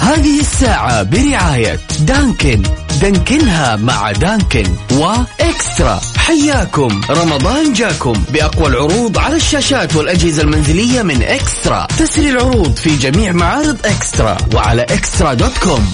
هذه 0.00 0.40
الساعة 0.40 1.02
برعاية 1.02 1.80
دانكن. 2.00 2.62
دانكنها 3.00 3.76
مع 3.76 4.12
دانكن 4.12 4.76
وإكسترا. 4.92 6.00
حياكم. 6.16 7.00
رمضان 7.10 7.72
جاكم. 7.72 8.12
بأقوى 8.12 8.66
العروض 8.66 9.18
على 9.18 9.36
الشاشات 9.36 9.96
والأجهزة 9.96 10.42
المنزلية 10.42 11.02
من 11.02 11.22
إكسترا. 11.22 11.86
تسري 11.98 12.30
العروض 12.30 12.76
في 12.76 12.96
جميع 12.96 13.32
معارض 13.32 13.78
إكسترا 13.84 14.36
وعلى 14.54 14.82
إكسترا 14.82 15.34
dot 15.34 15.58
com. 15.58 15.92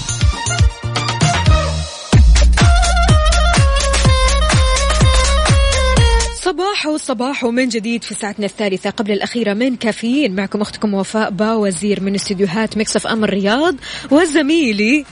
صباح 6.75 6.87
وصباح 6.87 7.43
من 7.43 7.69
جديد 7.69 8.03
في 8.03 8.13
ساعتنا 8.13 8.45
الثالثة 8.45 8.89
قبل 8.89 9.11
الأخيرة 9.11 9.53
من 9.53 9.75
كافيين. 9.75 10.35
معكم 10.35 10.61
أختكم 10.61 10.93
وفاء 10.93 11.29
باوزير 11.29 12.03
من 12.03 12.15
استديوهات 12.15 12.77
ميكس 12.77 13.07
FM 13.07 13.23
الرياض 13.23 13.75
وزميلي 14.11 15.05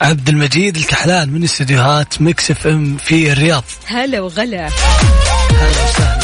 عبد 0.00 0.28
المجيد 0.28 0.76
الكحلان 0.76 1.28
من 1.28 1.44
استديوهات 1.44 2.22
ميكس 2.22 2.50
FM 2.50 2.96
في 2.96 3.32
الرياض. 3.32 3.64
هلا 3.86 4.20
وغلا. 4.20 4.68
هلا 4.68 5.84
وسهلا. 5.84 6.21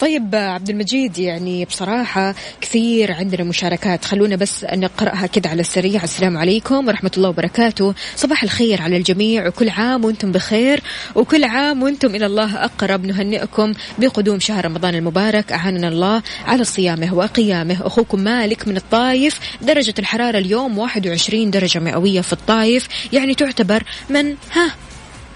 طيب 0.00 0.34
عبد 0.34 0.70
المجيد 0.70 1.18
يعني 1.18 1.64
بصراحة 1.64 2.34
كثير 2.60 3.12
عندنا 3.12 3.44
مشاركات. 3.44 4.04
خلونا 4.04 4.36
بس 4.36 4.64
نقرأها 4.72 5.26
كده 5.26 5.50
على 5.50 5.60
السريع. 5.60 6.04
السلام 6.04 6.36
عليكم 6.36 6.88
ورحمة 6.88 7.10
الله 7.16 7.28
وبركاته. 7.28 7.94
صباح 8.16 8.42
الخير 8.42 8.82
على 8.82 8.96
الجميع 8.96 9.48
وكل 9.48 9.68
عام 9.68 10.04
وأنتم 10.04 10.32
بخير 10.32 10.82
وكل 11.14 11.44
عام 11.44 11.82
وأنتم 11.82 12.14
إلى 12.14 12.26
الله 12.26 12.64
أقرب. 12.64 13.06
نهنئكم 13.06 13.72
بقدوم 13.98 14.40
شهر 14.40 14.64
رمضان 14.64 14.94
المبارك. 14.94 15.52
أعاننا 15.52 15.88
الله 15.88 16.22
على 16.46 16.64
صيامه 16.64 17.14
وقيامه. 17.14 17.86
أخوكم 17.86 18.20
مالك 18.20 18.68
من 18.68 18.76
الطايف. 18.76 19.40
درجة 19.62 19.94
الحرارة 19.98 20.38
اليوم 20.38 20.78
21 20.78 21.50
درجة 21.50 21.78
مئوية 21.78 22.20
في 22.20 22.32
الطايف. 22.32 22.88
يعني 23.12 23.34
تعتبر 23.34 23.82
من 24.10 24.34
ها 24.52 24.74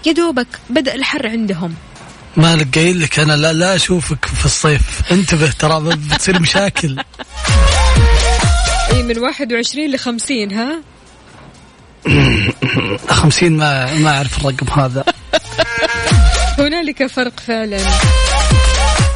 يا 0.05 0.11
دوبك 0.11 0.47
بدأ 0.69 0.95
الحر 0.95 1.27
عندهم. 1.27 1.73
مالك 2.37 2.77
قايل 2.77 3.01
لك 3.01 3.19
أنا 3.19 3.33
لا 3.33 3.53
لا 3.53 3.75
أشوفك 3.75 4.25
في 4.25 4.45
الصيف. 4.45 5.11
انتبه 5.11 5.51
ترى 5.59 5.95
بتصير 5.95 6.41
مشاكل. 6.41 6.95
أي 8.91 9.03
من 9.03 9.17
21 9.17 9.91
ل 9.91 9.99
50 9.99 10.51
ها؟ 10.51 10.81
50 13.21 13.51
ما 13.51 13.93
ما 13.93 14.17
أعرف 14.17 14.45
الرقم 14.45 14.81
هذا. 14.81 15.03
هنالك 16.59 17.07
فرق 17.07 17.39
فعلا. 17.39 17.77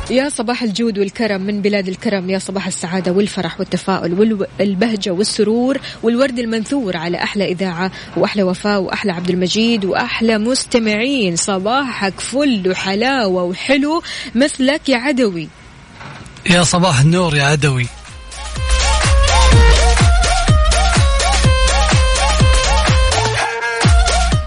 يا 0.10 0.30
صباح 0.30 0.64
الجود 0.64 1.00
والكرم 1.00 1.42
من 1.42 1.62
بلاد 1.62 1.88
الكرم 1.88 2.30
يا 2.30 2.40
صباح 2.40 2.68
السعادة 2.68 3.12
والفرح 3.12 3.60
والتفاؤل 3.60 4.48
والبهجة 4.60 5.10
والسرور 5.10 5.80
والورد 6.04 6.40
المنثور 6.40 6.98
على 6.98 7.18
أحلى 7.18 7.52
إذاعة 7.52 7.92
وأحلى 8.18 8.44
وفاء 8.44 8.82
وأحلى 8.82 9.12
عبد 9.12 9.30
المجيد 9.30 9.86
وأحلى 9.86 10.38
مستمعين. 10.38 11.36
صباحك 11.36 12.20
فل 12.20 12.70
وحلاوة 12.70 13.44
وحلو 13.44 14.02
مثلك 14.36 14.90
يا 14.90 14.98
عدوي. 14.98 15.50
يا 16.50 16.64
صباح 16.64 17.00
النور 17.00 17.36
يا 17.36 17.44
عدوي. 17.44 17.88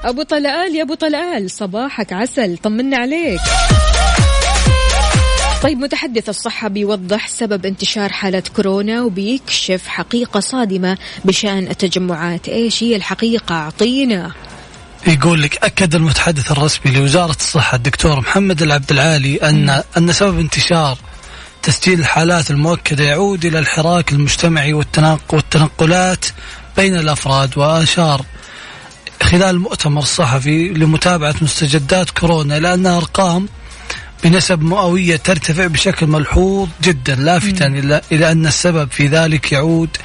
أبو 0.04 0.22
طلال 0.22 0.76
يا 0.76 0.82
أبو 0.82 0.94
طلال 0.94 1.50
صباحك 1.50 2.12
عسل 2.12 2.56
طمنا 2.56 2.96
عليك. 2.96 3.40
طيب 5.62 5.78
متحدث 5.78 6.28
الصحة 6.28 6.68
بيوضح 6.68 7.28
سبب 7.28 7.66
انتشار 7.66 8.12
حالة 8.12 8.42
كورونا 8.56 9.02
وبيكشف 9.02 9.86
حقيقة 9.86 10.40
صادمة 10.40 10.98
بشأن 11.24 11.68
التجمعات. 11.70 12.48
إيش 12.48 12.82
هي 12.82 12.96
الحقيقة؟ 12.96 13.54
أعطينا. 13.54 14.32
يقول 15.06 15.42
لك 15.42 15.64
أكد 15.64 15.94
المتحدث 15.94 16.52
الرسمي 16.52 16.92
لوزارة 16.92 17.36
الصحة 17.40 17.76
الدكتور 17.76 18.20
محمد 18.20 18.62
العبد 18.62 18.92
العالي 18.92 19.36
أن 19.36 19.82
أن 19.96 20.12
سبب 20.12 20.38
انتشار 20.38 20.98
تسجيل 21.62 22.00
الحالات 22.00 22.50
المؤكدة 22.50 23.04
يعود 23.04 23.44
إلى 23.44 23.58
الحراك 23.58 24.12
المجتمعي 24.12 24.72
والتناق 24.72 25.20
والتنقلات 25.34 26.24
بين 26.76 26.96
الأفراد 26.96 27.58
واشار 27.58 28.24
خلال 29.22 29.42
المؤتمر 29.42 30.02
الصحفي 30.02 30.68
لمتابعة 30.68 31.34
مستجدات 31.42 32.10
كورونا 32.10 32.58
لأنها 32.60 32.96
أرقام 32.96 33.48
بنسب 34.24 34.62
مئوية 34.62 35.16
ترتفع 35.16 35.66
بشكل 35.66 36.06
ملحوظ 36.06 36.68
جدا 36.82 37.14
لافتا 37.14 37.66
إلى 38.12 38.32
أن 38.32 38.46
السبب 38.46 38.90
في 38.90 39.06
ذلك 39.06 39.52
يعود 39.52 39.96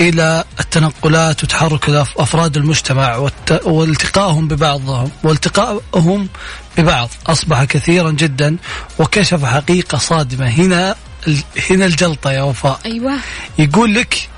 إلى 0.00 0.44
التنقلات 0.60 1.44
وتحرك 1.44 1.88
أفراد 2.16 2.56
المجتمع 2.56 3.16
والت- 3.16 3.66
والتقائهم 3.66 4.48
ببعضهم 4.48 5.10
والتقائهم 5.24 6.28
ببعض. 6.78 7.08
أصبح 7.26 7.64
كثيرا 7.64 8.10
جدا 8.10 8.56
وكشف 8.98 9.44
حقيقة 9.44 9.98
صادمة. 9.98 10.46
هنا 10.48 10.96
هنا 11.70 11.86
الجلطة 11.86 12.32
يا 12.32 12.42
وفاء. 12.42 12.80
أيوه. 12.86 13.12
يقول 13.58 13.94
لك 13.94 14.28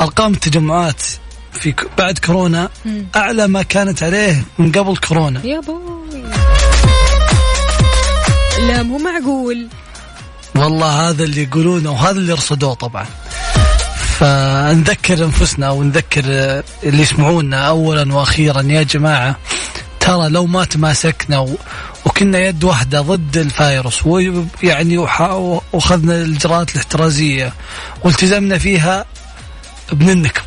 أرقام 0.00 0.32
التجمعات 0.32 1.02
في 1.52 1.74
بعد 1.98 2.18
كورونا 2.18 2.68
أعلى 3.16 3.46
ما 3.48 3.62
كانت 3.62 4.02
عليه 4.02 4.44
من 4.58 4.72
قبل 4.72 4.96
كورونا. 4.96 5.46
يا 5.46 5.60
بوي. 5.60 6.43
لا 8.68 8.82
مو 8.82 8.98
معقول؟ 8.98 9.68
والله 10.54 11.08
هذا 11.08 11.24
اللي 11.24 11.42
يقولونه 11.42 11.90
وهذا 11.90 12.18
اللي 12.18 12.30
يرصدوه 12.30 12.74
طبعا. 12.74 13.06
فنذكر 14.18 15.24
أنفسنا 15.24 15.70
ونذكر 15.70 16.24
اللي 16.84 17.02
يسمعونا 17.02 17.68
اولا 17.68 18.14
وأخيرا. 18.14 18.62
يا 18.62 18.82
جماعة 18.82 19.36
ترى 20.00 20.28
لو 20.28 20.46
ما 20.46 20.64
تماسكنا 20.64 21.56
وكنا 22.06 22.38
يد 22.38 22.64
واحدة 22.64 23.00
ضد 23.00 23.36
الفيروس 23.36 24.06
ويعني 24.06 24.98
وأخذنا 24.98 26.14
الإجراءات 26.22 26.72
الاحترازية 26.72 27.52
والتزمنا 28.04 28.58
فيها 28.58 29.04
بننكب. 29.92 30.42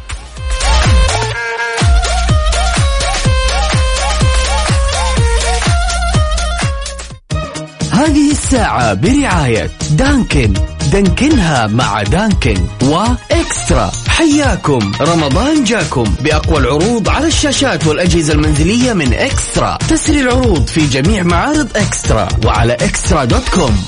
الساعة 8.47 8.93
برعاية 8.93 9.69
دانكن. 9.91 10.53
دانكنها 10.91 11.67
مع 11.67 12.03
دانكن 12.03 12.55
وإكسترا. 12.83 13.91
حياكم. 14.07 14.91
رمضان 15.01 15.63
جاكم. 15.63 16.03
بأقوى 16.21 16.57
العروض 16.57 17.09
على 17.09 17.27
الشاشات 17.27 17.87
والأجهزة 17.87 18.33
المنزلية 18.33 18.93
من 18.93 19.13
إكسترا. 19.13 19.77
تسري 19.89 20.21
العروض 20.21 20.67
في 20.67 20.87
جميع 20.87 21.23
معارض 21.23 21.77
إكسترا 21.77 22.27
وعلى 22.45 22.73
إكسترا 22.73 23.25
دوت 23.25 23.49
كوم. 23.49 23.83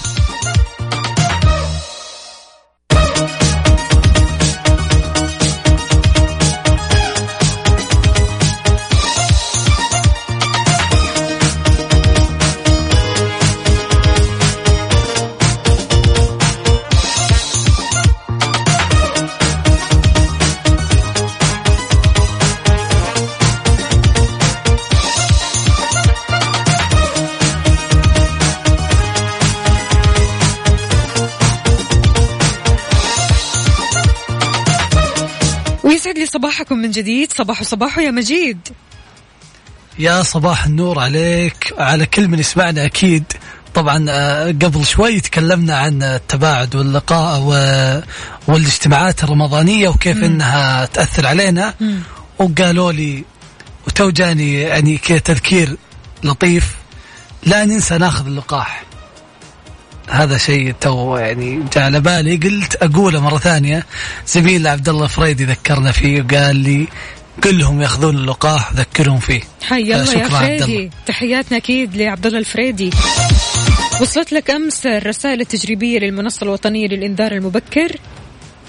من 36.80 36.92
جديد. 36.92 37.34
صباح 37.34 37.64
صباح 37.64 37.98
يا 37.98 38.12
مجيد. 38.12 38.60
يا 40.00 40.24
صباح 40.24 40.66
النور 40.66 41.00
عليك. 41.00 41.74
على 41.78 42.06
كل 42.06 42.28
من 42.28 42.40
يسمعنا 42.40 42.86
أكيد. 42.86 43.24
طبعا 43.74 44.06
آه، 44.10 44.48
قبل 44.48 44.86
شوي 44.86 45.20
تكلمنا 45.20 45.78
عن 45.78 46.04
التباعد 46.04 46.76
واللقاء 46.76 47.42
والاجتماعات 48.48 49.24
الرمضانية 49.24 49.90
وكيف 49.90 50.18
إنها 50.18 50.86
تأثر 50.86 51.28
علينا. 51.28 51.74
وقالوا 52.40 52.92
لي 52.92 53.24
وتو 53.88 54.10
جاني 54.10 54.54
يعني 54.54 54.98
كذا 54.98 55.18
تذكير 55.18 55.78
لطيف 56.24 56.76
لا 57.44 57.66
ننسى 57.66 57.98
ناخذ 57.98 58.26
اللقاح. 58.26 58.84
هذا 60.10 60.38
شيء 60.38 60.74
تو 60.82 61.18
يعني 61.18 61.64
جاء 61.74 61.84
على 61.84 62.00
بالي. 62.00 62.38
قلت 62.38 62.76
أقوله 62.76 63.20
مرة 63.20 63.38
ثانية. 63.38 63.86
زميل 64.28 64.68
عبد 64.68 64.90
الله 64.90 65.08
فريدي 65.08 65.46
ذكرنا 65.46 65.92
فيه 65.92 66.22
وقال 66.22 66.56
لي 66.56 66.88
قل 67.44 67.60
لهم 67.60 67.82
يأخذون 67.82 68.16
اللقاح 68.16 68.72
وذكرهم 68.72 69.20
فيه. 69.20 69.42
حي 69.64 69.96
الله 69.96 70.14
يا 70.14 70.30
فريدي. 70.30 70.92
تحياتنا 71.06 71.58
أكيد 71.58 71.96
لعبد 71.96 72.26
الله 72.26 72.40
الفريدي. 72.40 72.90
وصلت 74.02 74.32
لك 74.32 74.50
أمس 74.52 74.86
الرسائل 74.86 75.42
التجريبية 75.42 76.00
للمنصة 76.00 76.44
الوطنية 76.44 76.88
للإنذار 76.88 77.32
المبكر. 77.32 77.96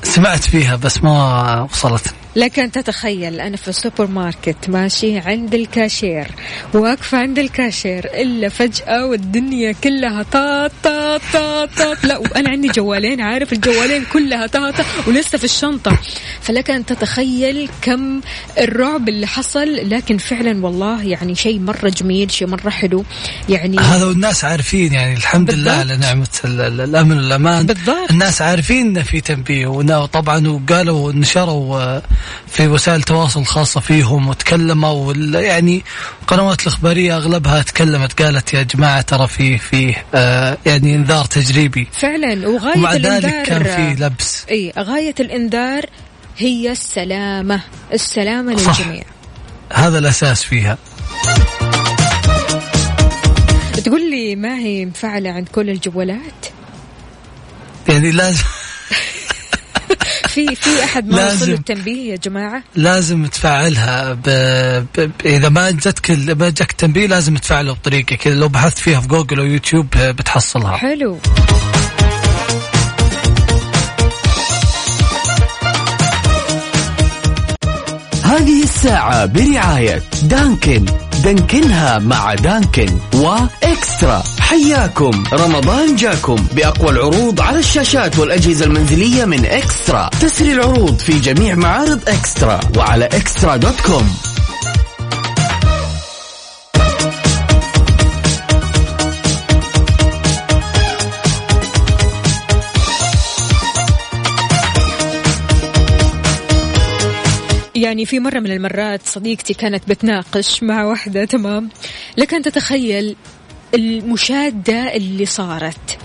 سمعت 0.02 0.44
فيها 0.44 0.76
بس 0.76 1.02
ما 1.02 1.68
وصلتني 1.72 2.19
لك 2.36 2.58
أن 2.58 2.72
تتخيل 2.72 3.40
أنا 3.40 3.56
في 3.56 3.68
السوبر 3.68 4.06
ماركت 4.06 4.56
ماشي 4.68 5.18
عند 5.18 5.54
الكاشير 5.54 6.26
واقفة 6.74 7.18
عند 7.18 7.38
الكاشير 7.38 8.04
إلا 8.14 8.48
فجأة 8.48 9.06
والدنيا 9.06 9.72
كلها 9.84 10.22
طاط 10.22 10.70
طاط 10.84 11.20
طاط 11.32 11.68
طاط 11.78 12.04
لا 12.04 12.18
وأنا 12.18 12.50
عندي 12.50 12.68
جوالين 12.68 13.20
عارف 13.20 13.52
الجوالين 13.52 14.04
كلها 14.12 14.46
طاطة 14.46 14.84
ولسه 15.06 15.38
في 15.38 15.44
الشنطة 15.44 15.98
فلك 16.40 16.70
أن 16.70 16.86
تتخيل 16.86 17.68
كم 17.82 18.20
الرعب 18.58 19.08
اللي 19.08 19.26
حصل 19.26 19.88
لكن 19.90 20.18
فعلا 20.18 20.64
والله 20.66 21.02
يعني 21.04 21.34
شيء 21.34 21.58
مرة 21.58 21.88
جميل 21.88 22.30
شيء 22.30 22.48
مرة 22.48 22.70
حلو 22.70 23.04
يعني 23.48 23.78
هذا 23.78 24.04
والناس 24.04 24.44
عارفين 24.44 24.92
يعني 24.92 25.14
الحمد 25.14 25.50
لله 25.50 25.64
بالضبط. 25.76 25.78
على 25.90 25.96
نعمة 25.96 26.28
ال- 26.44 26.60
ال- 26.60 26.80
الأمن 26.80 27.16
والأمان 27.16 27.66
بالضبط. 27.66 28.10
الناس 28.10 28.42
عارفين 28.42 29.02
في 29.02 29.20
تنبيه 29.20 29.66
وطبعا 29.66 30.48
وقالوا 30.48 31.12
نشروا 31.12 31.80
آه، 31.80 32.02
في 32.48 32.68
وسائل 32.68 32.98
التواصل 32.98 33.40
الخاصة 33.40 33.80
فيهم 33.80 34.28
وتكلموا 34.28 35.14
يعني 35.34 35.84
القنوات 36.22 36.62
الإخبارية 36.62 37.16
أغلبها 37.16 37.62
تكلمت 37.62 38.22
قالت 38.22 38.54
يا 38.54 38.62
جماعة 38.62 39.00
ترى 39.00 39.26
في 39.28 39.58
في 39.58 39.96
آه 40.14 40.58
يعني 40.66 40.94
إنذار 40.94 41.24
تجريبي. 41.24 41.88
فعلا. 41.92 42.48
وغاية 42.48 42.78
ومع 42.78 42.92
الإنذار 42.92 43.20
ذلك 43.32 43.42
كان 43.46 43.62
في 43.64 44.02
لبس. 44.04 44.44
إي 44.50 44.72
غاية 44.78 45.14
الإنذار 45.20 45.86
هي 46.38 46.72
السلامة 46.72 47.60
السلامة 47.92 48.56
صح. 48.56 48.80
للجميع. 48.80 49.02
هذا 49.72 49.98
الأساس 49.98 50.42
فيها. 50.42 50.78
تقول 53.84 54.10
لي 54.10 54.36
ما 54.36 54.58
هي 54.58 54.86
مفعلة 54.86 55.30
عند 55.30 55.48
كل 55.48 55.70
الجوالات؟ 55.70 56.46
يعني 57.88 58.10
لازم 58.10 58.44
في 60.28 60.54
في 60.54 60.84
أحد 60.84 61.08
ما. 61.08 61.26
وصل 61.26 61.50
التنبيه 61.50 62.10
يا 62.12 62.16
جماعة؟ 62.16 62.62
لازم 62.76 63.26
تفعلها 63.26 64.12
ب... 64.12 64.22
ب... 64.98 65.10
إذا 65.24 65.48
ما 65.48 65.70
جتك 65.70 66.10
ال- 66.10 66.38
ما 66.38 66.50
جاك 66.50 66.72
تنبيه 66.72 67.06
لازم 67.06 67.36
تفعله 67.36 67.72
بطريقة 67.72 68.16
كذا. 68.16 68.34
لو 68.34 68.48
بحثت 68.48 68.78
فيها 68.78 69.00
في 69.00 69.08
جوجل 69.08 69.38
أو 69.40 69.44
يوتيوب 69.46 69.86
آه، 69.96 70.10
بتحصلها. 70.10 70.76
حلو. 70.76 71.18
هذه 78.30 78.62
الساعة 78.62 79.26
برعاية 79.26 80.02
دانكن. 80.22 80.84
دانكنها 81.24 81.98
مع 81.98 82.34
دانكن 82.34 82.98
وإكسترا. 83.14 84.22
حياكم. 84.40 85.24
رمضان 85.32 85.96
جاكم. 85.96 86.36
بأقوى 86.52 86.90
العروض 86.90 87.40
على 87.40 87.58
الشاشات 87.58 88.18
والأجهزة 88.18 88.64
المنزلية 88.64 89.24
من 89.24 89.46
إكسترا. 89.46 90.10
تسري 90.20 90.52
العروض 90.52 90.98
في 90.98 91.18
جميع 91.18 91.54
معارض 91.54 92.00
إكسترا 92.08 92.60
وعلى 92.76 93.04
إكسترا 93.04 93.56
دوت 93.56 93.80
كوم. 93.80 94.29
يعني 107.80 108.06
في 108.06 108.20
مرة 108.20 108.38
من 108.40 108.50
المرات 108.52 109.00
صديقتي 109.04 109.54
كانت 109.54 109.82
بتناقش 109.88 110.62
مع 110.62 110.84
واحدة 110.84 111.24
تمام؟ 111.24 111.68
لك 112.16 112.34
أن 112.34 112.42
تتخيل 112.42 113.16
المشادة 113.74 114.96
اللي 114.96 115.26
صارت. 115.26 115.98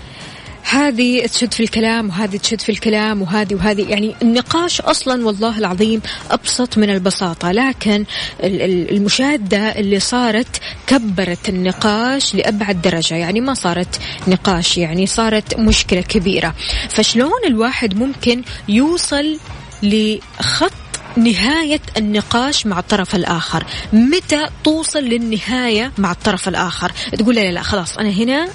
هذه 0.70 1.26
تشد 1.26 1.52
في 1.54 1.62
الكلام 1.62 2.08
وهذه 2.08 2.36
تشد 2.36 2.60
في 2.60 2.72
الكلام 2.72 3.22
وهذه 3.22 3.54
وهذه. 3.54 3.88
يعني 3.90 4.14
النقاش 4.22 4.80
أصلا 4.80 5.26
والله 5.26 5.58
العظيم 5.58 6.00
أبسط 6.30 6.78
من 6.78 6.90
البساطة 6.90 7.52
لكن 7.52 8.04
ال- 8.44 8.62
ال- 8.62 8.90
المشادة 8.96 9.58
اللي 9.58 10.00
صارت 10.00 10.60
كبرت 10.86 11.48
النقاش 11.48 12.34
لأبعد 12.34 12.82
درجة. 12.82 13.14
يعني 13.14 13.40
ما 13.40 13.54
صارت 13.54 14.00
نقاش 14.28 14.78
يعني 14.78 15.06
صارت 15.06 15.58
مشكلة 15.58 16.00
كبيرة. 16.00 16.54
فشلون 16.90 17.40
الواحد 17.46 17.94
ممكن 17.96 18.42
يوصل 18.68 19.38
لخط 19.82 20.72
نهاية 21.16 21.80
النقاش 21.96 22.66
مع 22.66 22.78
الطرف 22.78 23.14
الآخر. 23.14 23.64
متى 23.92 24.46
توصل 24.64 24.98
للنهاية 24.98 25.92
مع 25.98 26.10
الطرف 26.10 26.48
الآخر؟ 26.48 26.92
تقول 27.18 27.34
لا 27.34 27.40
لا 27.40 27.52
لا 27.52 27.62
خلاص 27.62 27.98
أنا 27.98 28.10
هنا 28.10 28.48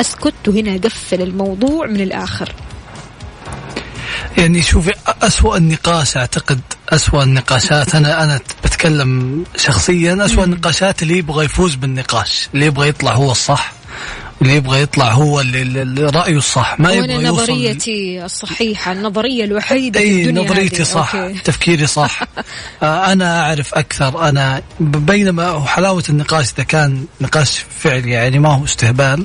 أسكت 0.00 0.48
وهنا 0.48 0.74
أقفل 0.74 1.22
الموضوع 1.22 1.86
من 1.86 2.00
الآخر. 2.00 2.52
يعني 4.38 4.62
شوفي 4.62 4.92
أسوأ 5.22 5.56
النقاش 5.56 6.16
أعتقد 6.16 6.60
أسوأ 6.88 7.22
النقاشات. 7.22 7.94
أنا 7.94 8.24
أنا 8.24 8.40
بتكلم 8.64 9.44
شخصيا 9.56 10.24
أسوأ 10.24 10.44
النقاشات 10.44 11.02
اللي 11.02 11.18
يبغى 11.18 11.44
يفوز 11.44 11.74
بالنقاش 11.74 12.48
اللي 12.54 12.66
يبغى 12.66 12.88
يطلع 12.88 13.12
هو 13.12 13.30
الصح. 13.30 13.79
واللي 14.40 14.54
يبغى 14.56 14.82
يطلع 14.82 15.12
هو 15.12 15.40
اللي, 15.40 15.62
اللي 15.62 16.02
رأيه 16.06 16.36
الصح 16.36 16.80
ما 16.80 16.92
يبغى 16.92 17.12
يوصل 17.24 17.42
نظريتي 17.52 18.24
الصحيحة 18.24 18.92
النظرية 18.92 19.44
الوحيدة 19.44 20.00
في 20.00 20.06
أي 20.06 20.22
الدنيا 20.22 20.44
نظريتي. 20.44 20.84
صح 20.84 21.14
أوكي. 21.14 21.38
تفكيري 21.44 21.86
صح 21.86 22.20
آه، 22.82 23.12
أنا 23.12 23.40
أعرف 23.42 23.74
أكثر 23.74 24.28
أنا 24.28 24.62
ب- 24.80 25.06
بينما 25.06 25.46
هو 25.46 25.64
حلاوة 25.66 26.04
النقاش 26.08 26.52
إذا 26.52 26.62
كان 26.64 27.04
نقاش 27.20 27.64
فعلي 27.78 28.10
يعني 28.10 28.38
ما 28.38 28.54
هو 28.54 28.64
استهبال 28.64 29.24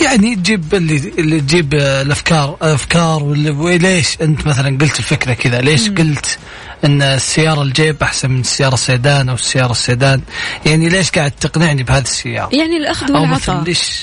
يعني 0.00 0.36
تجيب 0.36 0.74
اللي 0.74 1.12
اللي 1.18 1.40
تجيب 1.40 1.74
الافكار 1.74 2.56
أفكار 2.62 3.22
وليش 3.22 4.16
أنت 4.22 4.46
مثلا 4.46 4.78
قلت 4.78 4.98
الفكرة 4.98 5.32
كذا؟ 5.32 5.60
ليش 5.60 5.90
قلت 5.90 6.38
إن 6.84 7.02
السيارة 7.02 7.62
الجيب 7.62 8.02
أحسن 8.02 8.30
من 8.30 8.40
السيارة 8.40 8.74
السيدان 8.74 9.28
أو 9.28 9.34
السيارة 9.34 9.72
السيدان؟ 9.72 10.20
يعني 10.66 10.88
ليش 10.88 11.10
قاعد 11.10 11.30
تقنعني 11.30 11.82
بهذه 11.82 12.02
السيارة؟ 12.02 12.54
يعني 12.56 12.76
الأخذ 12.76 13.12
والعطاء. 13.12 13.64
ليش؟ 13.64 14.02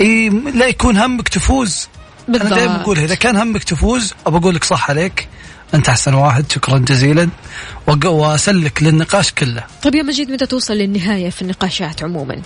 إي 0.00 0.28
لا 0.54 0.66
يكون 0.66 0.96
همك 0.96 1.28
تفوز. 1.28 1.88
أنا 2.28 2.38
دائما 2.38 2.56
بالضبط. 2.56 2.80
اقولها 2.80 3.04
إذا 3.04 3.14
كان 3.14 3.36
همك 3.36 3.64
تفوز 3.64 4.14
أبى 4.26 4.36
أقول 4.36 4.54
لك 4.54 4.64
صح 4.64 4.90
عليك. 4.90 5.28
أنت 5.74 5.88
أحسن 5.88 6.14
واحد 6.14 6.52
شكرا 6.52 6.78
جزيلا. 6.78 7.28
وأسلك 8.04 8.82
للنقاش 8.82 9.32
كله. 9.32 9.64
طيب 9.82 9.94
يا 9.94 10.02
مجيد 10.02 10.30
متى 10.30 10.46
توصل 10.46 10.74
للنهاية 10.74 11.30
في 11.30 11.42
النقاشات 11.42 12.02
عموما؟ 12.02 12.42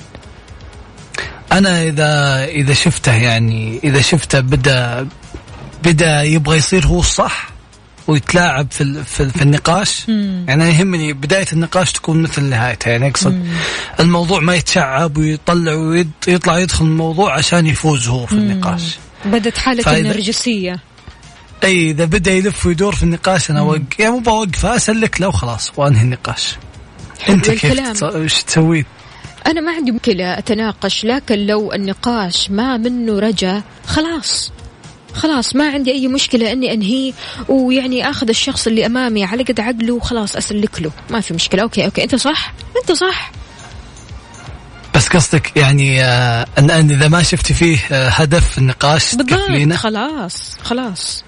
أنا 1.52 1.82
اذا 1.82 2.44
إذا 2.44 2.72
شفته 2.74 3.12
يعني 3.14 3.80
إذا 3.84 4.00
شفته 4.00 4.40
بدا 4.40 5.08
بدأ 5.84 6.22
يبغى 6.22 6.56
يصير 6.56 6.86
هو 6.86 7.00
الصح 7.00 7.48
ويتلاعب 8.08 8.66
في 8.70 9.04
في, 9.04 9.28
في 9.28 9.42
النقاش 9.42 10.08
يعني 10.48 10.64
يهمني 10.68 11.12
بداية 11.12 11.46
النقاش 11.52 11.92
تكون 11.92 12.22
مثل 12.22 12.42
نهايتها 12.44 12.90
يعني 12.90 13.08
اقصد 13.08 13.46
الموضوع 14.00 14.40
ما 14.40 14.54
يتشعب 14.54 15.16
ويطلع 15.18 15.72
ويطلع 15.72 16.58
يدخل 16.58 16.84
الموضوع 16.84 17.34
عشان 17.34 17.66
يفوز 17.66 18.08
هو 18.08 18.26
في 18.26 18.32
النقاش. 18.32 18.98
بدت 19.24 19.58
حالة 19.58 19.82
فإذا- 19.82 19.88
النرجسية. 19.88 20.80
أي 21.64 21.90
إذا 21.90 22.04
بدأ 22.04 22.32
يلف 22.32 22.66
ويدور 22.66 22.94
في 22.94 23.02
النقاش 23.02 23.50
أنا 23.50 23.60
أوقف. 23.60 23.82
يعني 23.98 24.12
مو 24.12 24.18
بوقفه 24.20 24.76
أسلك 24.76 25.20
له 25.20 25.28
وخلاص 25.28 25.72
وأنهي 25.76 26.02
النقاش. 26.02 26.56
أنت 27.28 27.50
كيف. 27.50 27.72
تس- 27.92 28.02
وش 28.02 28.42
تسوي؟ 28.42 28.84
أنا 29.46 29.60
ما 29.60 29.72
عندي 29.72 29.92
مشكلة 29.92 30.38
أتناقش 30.38 31.04
لكن 31.04 31.46
لو 31.46 31.72
النقاش 31.72 32.50
ما 32.50 32.76
منه 32.76 33.18
رجا 33.18 33.62
خلاص. 33.86 34.52
خلاص 35.14 35.56
ما 35.56 35.70
عندي 35.70 35.92
أي 35.92 36.08
مشكلة 36.08 36.52
إني 36.52 36.72
انهيه 36.74 37.12
ويعني 37.48 38.10
آخذ 38.10 38.28
الشخص 38.28 38.66
اللي 38.66 38.86
أمامي 38.86 39.24
على 39.24 39.42
قد 39.42 39.60
عقله 39.60 39.94
وخلاص 39.94 40.36
أسلك 40.36 40.82
له. 40.82 40.90
ما 41.10 41.20
في 41.20 41.34
مشكلة. 41.34 41.62
okay 41.62 41.84
okay. 41.84 42.04
أنت 42.04 42.14
صح؟ 42.14 42.52
أنت 42.82 42.92
صح. 42.92 43.32
بس 44.94 45.08
قصدك 45.08 45.56
يعني 45.56 46.02
آه 46.04 46.46
أن 46.58 46.70
إذا 46.70 47.08
ما 47.08 47.22
شفتي 47.22 47.54
فيه 47.54 47.78
آه 47.92 48.08
هدف 48.08 48.50
في 48.50 48.58
النقاش 48.58 49.14
بالضبط. 49.14 49.76
خلاص 49.76 50.56
خلاص. 50.62 51.24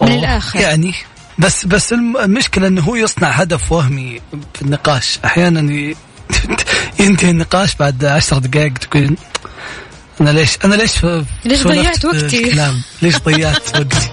من 0.00 0.08
أوه، 0.08 0.18
الآخر. 0.18 0.60
يعني 0.60 0.94
بس 1.38 1.66
بس 1.66 1.92
الم- 1.92 2.16
المشكلة 2.16 2.66
إنه 2.66 2.82
هو 2.82 2.96
يصنع 2.96 3.28
هدف 3.28 3.72
وهمي 3.72 4.20
في 4.54 4.62
النقاش. 4.62 5.18
أحيانا 5.24 5.72
ي- 5.72 5.96
ينتهي 7.00 7.30
النقاش 7.30 7.74
بعد 7.74 8.04
عشر 8.04 8.38
دقائق 8.38 8.72
تقول 8.72 9.16
أنا 10.20 10.30
ليش 10.30 10.58
أنا 10.64 10.74
ليش 10.74 11.04
ليش 11.44 11.66
ضيعت 11.66 12.04
وقتي؟ 12.04 12.50
ليش 13.02 13.18
ضيعت 13.18 13.76
وقتي؟ 13.76 14.10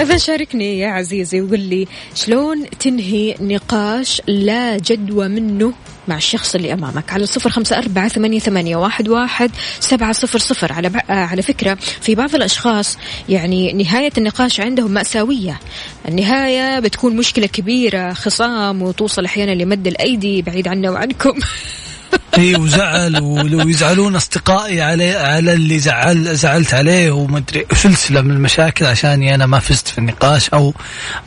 إذا 0.00 0.16
شاركني 0.16 0.78
يا 0.78 0.88
عزيزي 0.88 1.40
وقل 1.40 1.60
لي 1.60 1.88
شلون 2.14 2.70
تنهي 2.80 3.36
نقاش 3.40 4.22
لا 4.26 4.78
جدوى 4.78 5.28
منه؟ 5.28 5.72
مع 6.08 6.16
الشخص 6.16 6.54
اللي 6.54 6.72
أمامك 6.72 7.12
على 7.12 7.26
صفر 7.26 7.50
خمسة 7.50 7.78
أربعة 7.78 8.08
ثمانية, 8.08 8.38
ثمانية 8.38 8.76
واحد, 8.76 9.08
واحد 9.08 9.50
سبعة 9.80 10.12
صفر 10.12 10.38
صفر. 10.38 10.72
على, 10.72 10.88
ب... 10.88 10.96
آه 10.96 11.12
على 11.12 11.42
فكرة 11.42 11.78
في 12.00 12.14
بعض 12.14 12.34
الأشخاص 12.34 12.98
يعني 13.28 13.72
نهاية 13.72 14.12
النقاش 14.18 14.60
عندهم 14.60 14.90
مأساوية. 14.90 15.60
النهاية 16.08 16.80
بتكون 16.80 17.16
مشكلة 17.16 17.46
كبيرة 17.46 18.12
خصام 18.12 18.82
وتوصل 18.82 19.24
أحيانا 19.24 19.62
لمد 19.62 19.86
الأيدي 19.86 20.42
بعيد 20.42 20.68
عنا 20.68 20.90
وعنكم. 20.90 21.38
اي 22.38 22.56
وزعل 22.56 23.22
ولو 23.22 23.68
يزعلون 23.68 24.16
أصدقائي 24.16 24.82
عليه 24.82 25.18
على 25.18 25.52
اللي 25.52 25.78
زعل 25.78 26.36
زعلت 26.36 26.74
عليه 26.74 27.10
ومدري 27.10 27.66
سلسلة 27.72 28.20
من 28.20 28.30
المشاكل 28.30 28.86
عشاني 28.86 29.34
أنا 29.34 29.46
ما 29.46 29.58
فزت 29.58 29.88
في 29.88 29.98
النقاش 29.98 30.48
أو 30.48 30.74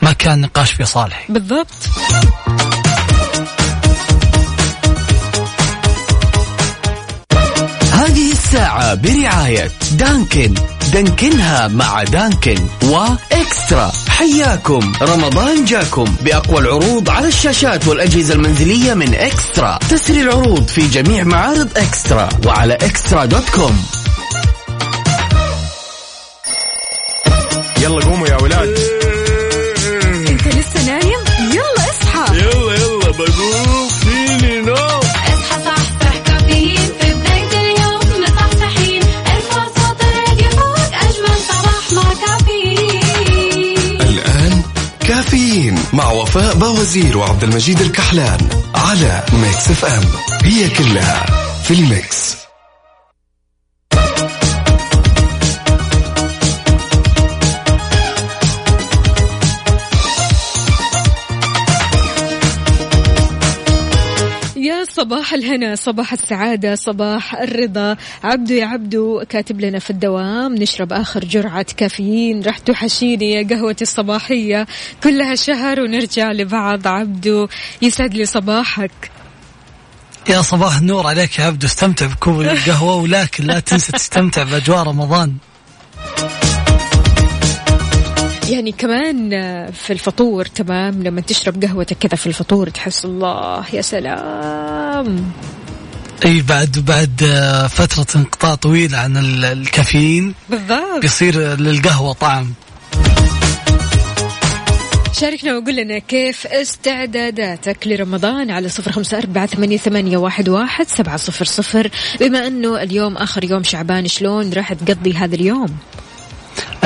ما 0.01 0.13
كان 0.13 0.41
نقاش 0.41 0.71
في 0.71 0.85
صالحي. 0.85 1.33
بالضبط. 1.33 1.67
الساعة 8.57 8.93
برعاية 8.95 9.71
دانكن. 9.91 10.53
دانكنها 10.93 11.67
مع 11.67 12.03
دانكن. 12.03 12.67
وإكسترا. 12.83 13.91
حياكم. 14.09 14.93
رمضان 15.01 15.65
جاكم. 15.65 16.15
بأقوى 16.21 16.59
العروض 16.59 17.09
على 17.09 17.27
الشاشات 17.27 17.87
والأجهزة 17.87 18.33
المنزلية 18.33 18.93
من 18.93 19.15
إكسترا. 19.15 19.79
تسري 19.89 20.21
العروض 20.21 20.67
في 20.67 20.87
جميع 20.87 21.23
معارض 21.23 21.77
إكسترا 21.77 22.29
وعلى 22.45 22.73
إكسترا 22.73 23.25
dot 23.25 23.49
com. 23.49 23.85
يلا 27.81 28.05
قوموا 28.05 28.27
يا 28.27 28.37
ولاد. 28.41 28.76
مع 45.97 46.11
وفاء 46.11 46.55
باوزير 46.55 47.17
وعبد 47.17 47.43
المجيد 47.43 47.81
الكحلان 47.81 48.37
على 48.75 49.23
ميكس 49.33 49.71
FM. 49.71 50.03
هي 50.43 50.69
كلها 50.69 51.25
في 51.63 51.73
ال 51.73 51.82
mix. 51.82 52.16
صباح 65.07 65.33
الهنا 65.33 65.75
صباح 65.75 66.13
السعادة 66.13 66.75
صباح 66.75 67.35
الرضا. 67.35 67.95
عبدو 68.23 68.53
يا 68.53 68.65
عبدو 68.65 69.23
كاتب 69.29 69.61
لنا 69.61 69.79
في 69.79 69.89
الدوام 69.89 70.55
نشرب 70.55 70.93
آخر 70.93 71.25
جرعة 71.25 71.65
كافيين 71.77 72.43
راح 72.43 72.57
توحشيني 72.57 73.31
يا 73.31 73.47
قهوتي 73.47 73.83
الصباحية. 73.83 74.67
كلها 75.03 75.35
شهر 75.35 75.79
ونرجع 75.79 76.31
لبعض. 76.31 76.87
عبدو 76.87 77.47
يسعد 77.81 78.13
لي 78.13 78.25
صباحك. 78.25 79.11
يا 80.29 80.41
صباح 80.41 80.77
النور 80.77 81.07
عليك 81.07 81.39
يا 81.39 81.43
عبدو 81.45 81.67
استمتع 81.67 82.05
بكوب 82.05 82.41
القهوة 82.41 82.95
ولكن 82.95 83.43
لا 83.43 83.59
تنسى 83.59 83.91
تستمتع 83.91 84.43
بأجواء 84.43 84.83
رمضان. 84.83 85.33
يعني 88.49 88.71
كمان 88.71 89.29
في 89.71 89.93
الفطور 89.93 90.45
تمام 90.45 91.03
لما 91.03 91.21
تشرب 91.21 91.63
قهوتك 91.63 91.97
كذا 91.97 92.15
في 92.15 92.27
الفطور 92.27 92.69
تحس 92.69 93.05
الله 93.05 93.65
يا 93.73 93.81
سلام. 93.81 94.76
إي 96.25 96.41
بعد 96.41 96.79
بعد 96.87 97.23
آه، 97.23 97.67
فترة 97.67 98.07
انقطاع 98.19 98.55
طويلة 98.55 98.97
عن 98.97 99.17
ال- 99.17 99.45
الكافيين. 99.45 100.33
بالضبط. 100.49 101.01
بيصير 101.01 101.39
للقهوة 101.55 102.13
طعم. 102.13 102.53
شاركنا 105.19 105.57
وقول 105.57 105.75
لنا 105.75 105.99
كيف 105.99 106.47
استعداداتك 106.47 107.87
لرمضان 107.87 108.51
على 108.51 108.69
صفر 108.69 108.91
خمسة 108.91 109.17
أربعة 109.17 109.45
ثمانية, 109.45 109.77
ثمانية 109.77 110.17
واحد, 110.17 110.49
واحد 110.49 110.87
سبعة 110.87 111.17
صفر 111.17 111.45
صفر. 111.45 111.89
بما 112.19 112.47
أنه 112.47 112.81
اليوم 112.81 113.17
آخر 113.17 113.43
يوم 113.43 113.63
شعبان 113.63 114.07
شلون 114.07 114.53
راح 114.53 114.73
تقضي 114.73 115.13
هذا 115.13 115.35
اليوم؟ 115.35 115.77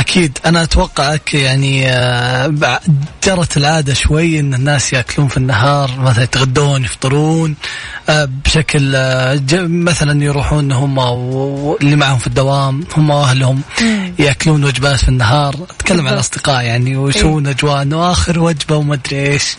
أكيد. 0.02 0.38
أنا 0.46 0.64
أتوقعك 0.64 1.34
يعني 1.34 1.90
آه، 1.90 2.80
جرت 3.24 3.58
العادة 3.58 3.94
شوي 3.94 4.40
أن 4.40 4.54
الناس 4.54 4.94
يأكلون 4.94 5.28
في 5.28 5.38
النهار 5.38 5.92
مثلا 6.00 6.24
يتغدون 6.24 6.84
يفطرون 6.84 7.56
آه، 8.10 8.30
بشكل 8.46 8.96
آه، 8.96 9.42
مثلا 9.68 10.24
يروحون 10.24 10.72
هم 10.72 10.98
واللي 10.98 11.96
معهم 11.96 12.18
في 12.18 12.28
الدوام 12.28 12.84
هم 12.98 13.10
وأهلهم 13.10 13.62
يأكلون 14.20 14.64
وجبات 14.64 15.00
في 15.00 15.10
النهار. 15.10 15.56
أتكلم 15.70 16.08
عن 16.08 16.16
بالضبط. 16.16 16.20
أصدقاء 16.20 16.64
يعني 16.64 16.98
ويسوون 16.98 17.48
أجواء 17.48 17.82
أنه 17.82 18.12
آخر 18.12 18.40
وجبة 18.40 18.76
وما 18.76 18.94
أدري 18.94 19.32
إيش. 19.32 19.58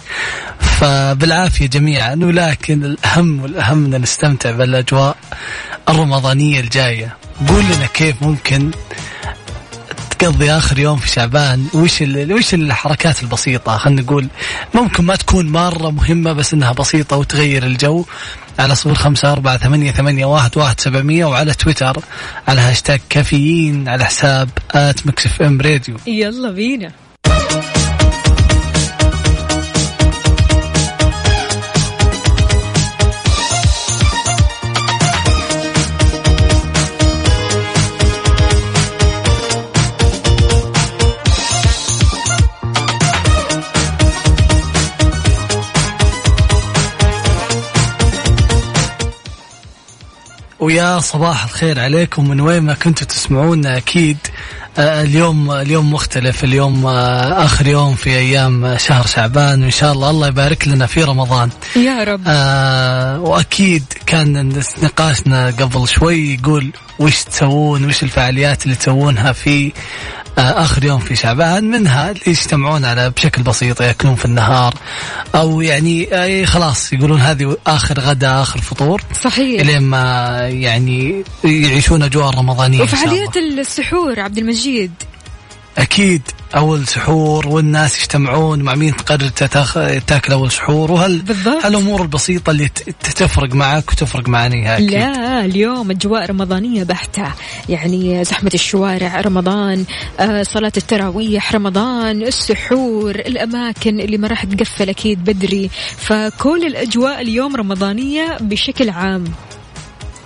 فبالعافية 0.61 1.67
جميعا 1.67 2.15
ولكن 2.15 2.85
الأهم 2.85 3.43
والأهم 3.43 3.95
أن 3.95 4.03
نستمتع 4.03 4.51
بالأجواء 4.51 5.17
الرمضانية 5.89 6.61
الجاية. 6.61 7.17
قول 7.49 7.65
لنا 7.65 7.87
كيف 7.87 8.23
ممكن 8.23 8.71
تقضي 10.23 10.51
آخر 10.51 10.79
يوم 10.79 10.97
في 10.97 11.09
شعبان. 11.09 11.67
وش 11.75 12.03
وش 12.03 12.55
الحركات 12.55 13.23
البسيطة؟ 13.23 13.77
خلينا 13.77 14.03
نقول 14.03 14.29
ممكن 14.75 15.05
ما 15.05 15.17
تكون 15.17 15.49
مرة 15.49 15.91
مهمة 15.91 16.33
بس 16.33 16.55
إنها 16.55 16.73
بسيطة 16.73 17.17
وتغير 17.17 17.67
الجو. 17.67 18.05
على 18.59 18.75
صفر 18.75 18.95
خمسة 18.95 19.33
أربعة 19.33 19.57
ثمانية, 19.57 19.93
ثمانية 19.93 20.25
واحد, 20.25 20.59
واحد 20.59 20.81
سبعمية 20.81 21.25
وعلى 21.25 21.55
تويتر 21.55 22.03
على 22.49 22.61
هاشتاج 22.61 23.01
كافيين 23.11 23.89
على 23.89 24.05
حساب 24.05 24.49
at 24.71 25.07
ميكس 25.07 25.43
FM 25.43 25.61
radio. 25.61 25.97
يلا 26.07 26.51
بينا. 26.51 26.93
ويا 50.63 51.01
صباح 51.01 51.45
الخير 51.45 51.81
عليكم. 51.81 52.29
من 52.29 52.41
وين 52.41 52.63
ما 52.63 52.75
كنتوا 52.75 53.07
تسمعونا 53.07 53.77
أكيد. 53.77 54.17
آه، 54.79 55.03
اليوم 55.03 55.51
اليوم 55.51 55.93
مختلف. 55.93 56.45
اليوم 56.45 56.87
آه، 56.87 57.45
آخر 57.45 57.67
يوم 57.67 57.95
في 57.95 58.11
أيام 58.11 58.65
آه، 58.65 58.77
شهر 58.77 59.07
شعبان. 59.07 59.63
وإن 59.63 59.71
شاء 59.71 59.93
الله 59.93 60.11
الله 60.11 60.27
يبارك 60.27 60.69
لنا 60.69 60.87
في 60.87 61.05
رمضان. 61.05 61.51
يا 61.77 62.05
رب. 62.05 62.21
آه 62.27 63.21
وأكيد 63.21 63.85
كان 64.07 64.53
نقاشنا 64.83 65.47
قبل 65.47 65.89
شوي 65.89 66.35
يقول 66.35 66.73
وش 66.99 67.23
تسوون؟ 67.23 67.85
وش 67.85 68.03
الفعاليات 68.03 68.65
اللي 68.65 68.75
تسوونها 68.77 69.33
في 69.33 69.73
آخر 70.39 70.85
يوم 70.85 70.99
في 70.99 71.17
شعبان 71.17 71.65
منها 71.65 72.11
اللي 72.11 72.23
يجتمعون 72.27 72.85
على 72.85 73.11
بشكل 73.11 73.43
بسيط 73.43 73.81
يأكلون 73.81 74.15
في 74.15 74.25
النهار 74.25 74.75
أو 75.35 75.61
يعني 75.61 76.47
خلاص 76.47 76.93
يقولون 76.93 77.21
هذه 77.21 77.57
آخر 77.67 78.01
غدا 78.01 78.43
آخر 78.43 78.61
فطور 78.61 79.03
صحيح 79.23 79.61
إلين 79.61 79.83
ما 79.83 80.39
يعني 80.43 81.25
يعيشون 81.45 82.03
أجواء 82.03 82.31
رمضانية. 82.39 82.83
وفعاليات 82.83 83.37
السحور 83.37 84.21
عبد 84.21 84.39
المجيد 84.39 84.93
أكيد 85.79 86.23
أول 86.57 86.87
سحور 86.87 87.49
والناس 87.49 87.99
يجتمعون 88.01 88.63
مع 88.63 88.75
مين 88.75 88.97
تقرر 88.97 89.29
تاكل 90.07 90.33
أول 90.33 90.51
سحور 90.51 90.93
وهل 90.93 91.19
بالضبط. 91.19 91.65
هالامور 91.65 92.03
البسيطة 92.03 92.51
اللي 92.51 92.69
ت- 92.69 92.91
تفرق 93.17 93.55
معك 93.55 93.93
وتفرق 93.93 94.29
معنا 94.29 94.77
أكيد. 94.77 94.91
لا 94.91 95.45
اليوم 95.45 95.91
أجواء 95.91 96.27
رمضانية 96.31 96.83
بحتة. 96.85 97.33
يعني 97.69 98.25
زحمة 98.25 98.51
الشوارع 98.55 99.21
رمضان 99.21 99.85
آه، 100.21 100.43
صلاة 100.43 100.73
التراويح 100.77 101.55
رمضان 101.55 102.23
السحور 102.23 103.11
الأماكن 103.15 104.01
اللي 104.01 104.19
ما 104.19 104.29
راح 104.29 104.45
تقفل 104.45 104.89
أكيد 104.89 105.25
بدري. 105.25 105.71
فكل 105.97 106.67
الأجواء 106.67 107.21
اليوم 107.21 107.57
رمضانية 107.57 108.37
بشكل 108.41 108.91
عام. 108.91 109.25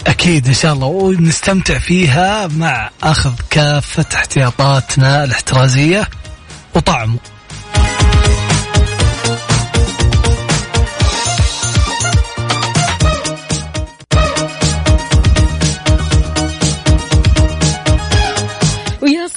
أكيد 0.07 0.47
إن 0.49 0.55
شاء 0.55 0.73
الله. 0.73 0.87
ونستمتع 0.87 1.79
فيها 1.79 2.47
مع 2.47 2.91
اخذ 3.03 3.33
كافة 3.51 4.07
احتياطاتنا 4.15 5.25
الاحترازية 5.25 6.09
وطعمه 6.75 7.19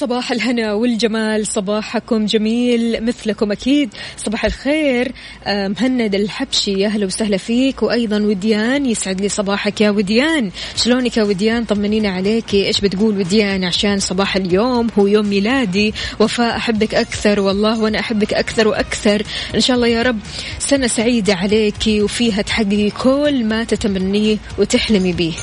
صباح 0.10 0.32
الهنا 0.32 0.74
والجمال 0.74 1.48
صباحكم 1.48 2.26
جميل 2.26 3.06
مثلكم 3.06 3.52
أكيد. 3.52 3.90
صباح 4.18 4.46
الخير 4.46 5.12
آه، 5.46 5.68
مهند 5.68 6.16
الحبشي 6.16 6.74
يا 6.74 6.88
أهلا 6.88 7.06
وسهلا 7.06 7.38
فيك. 7.38 7.84
وأيضا 7.84 8.20
وديان 8.20 8.86
يسعد 8.86 9.22
لي 9.22 9.30
صباحك 9.30 9.82
يا 9.82 9.90
وديان. 9.90 10.52
شلونك 10.76 11.18
يا 11.18 11.24
وديان؟ 11.24 11.66
طمنينا 11.66 12.10
عليكي 12.10 12.68
إيش 12.68 12.82
بتقول 12.82 13.18
وديان 13.18 13.64
عشان 13.64 14.00
صباح 14.00 14.36
اليوم 14.36 14.88
هو 15.00 15.08
يوم 15.08 15.26
ميلادي؟ 15.26 15.94
وفاء 16.20 16.56
أحبك 16.56 16.96
أكثر 16.96 17.40
والله 17.40 17.80
وأنا 17.80 18.00
أحبك 18.00 18.34
أكثر 18.34 18.68
وأكثر. 18.68 19.24
إن 19.56 19.62
شاء 19.62 19.76
الله 19.76 19.88
يا 19.88 20.02
رب 20.02 20.20
سنة 20.60 20.88
سعيدة 20.88 21.36
عليكي 21.36 22.02
وفيها 22.02 22.42
تحققي 22.42 22.90
كل 22.90 23.44
ما 23.46 23.64
تتمنيه 23.64 24.38
وتحلمي 24.58 25.14
به 25.14 25.34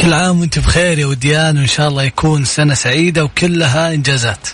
كل 0.00 0.12
عام 0.12 0.40
وانت 0.40 0.58
بخير 0.58 0.98
يا 0.98 1.06
وديان 1.06 1.58
وإن 1.58 1.66
شاء 1.66 1.88
الله 1.88 2.02
يكون 2.02 2.44
سنة 2.44 2.74
سعيدة 2.74 3.24
وكلها 3.24 3.94
إنجازات. 3.94 4.48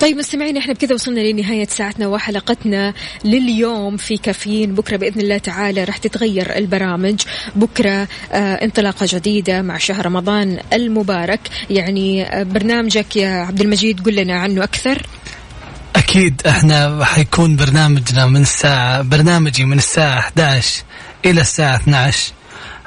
طيب 0.00 0.16
مستمعين 0.16 0.56
إحنا 0.56 0.72
بكذا 0.72 0.94
وصلنا 0.94 1.20
لنهاية 1.20 1.66
ساعتنا 1.66 2.06
وحلقتنا 2.06 2.94
لليوم 3.24 3.96
في 3.96 4.16
كافيين. 4.16 4.74
بكرة 4.74 4.96
بإذن 4.96 5.20
الله 5.20 5.38
تعالى 5.38 5.84
راح 5.84 5.96
تتغير 5.96 6.56
البرامج. 6.56 7.20
بكرة 7.56 8.08
آه 8.32 8.54
انطلاقة 8.54 9.06
جديدة 9.10 9.62
مع 9.62 9.78
شهر 9.78 10.06
رمضان 10.06 10.58
المبارك. 10.72 11.40
يعني 11.70 12.22
آه 12.22 12.42
برنامجك 12.42 13.16
يا 13.16 13.28
عبد 13.28 13.60
المجيد 13.60 14.04
قل 14.04 14.14
لنا 14.14 14.40
عنه 14.40 14.64
أكثر. 14.64 15.06
أكيد 15.96 16.42
إحنا 16.46 17.04
حيكون 17.04 17.56
برنامجنا 17.56 18.26
من 18.26 18.42
الساعة 18.42 19.02
برنامجي 19.02 19.64
من 19.64 19.78
الساعة 19.78 20.18
11 20.18 20.82
إلى 21.24 21.40
الساعة 21.40 21.76
12 21.76 22.32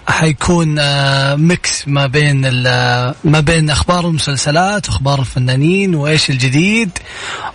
حيكون 0.08 0.76
آه، 0.80 1.36
ميكس 1.36 1.88
ما 1.88 2.08
بين 2.08 2.42
ال- 2.46 3.14
ما 3.24 3.40
بين 3.40 3.70
أخبار 3.70 4.08
المسلسلات 4.08 4.90
وأخبار 4.90 5.20
الفنانين 5.20 5.96
وإيش 5.96 6.30
الجديد 6.30 6.90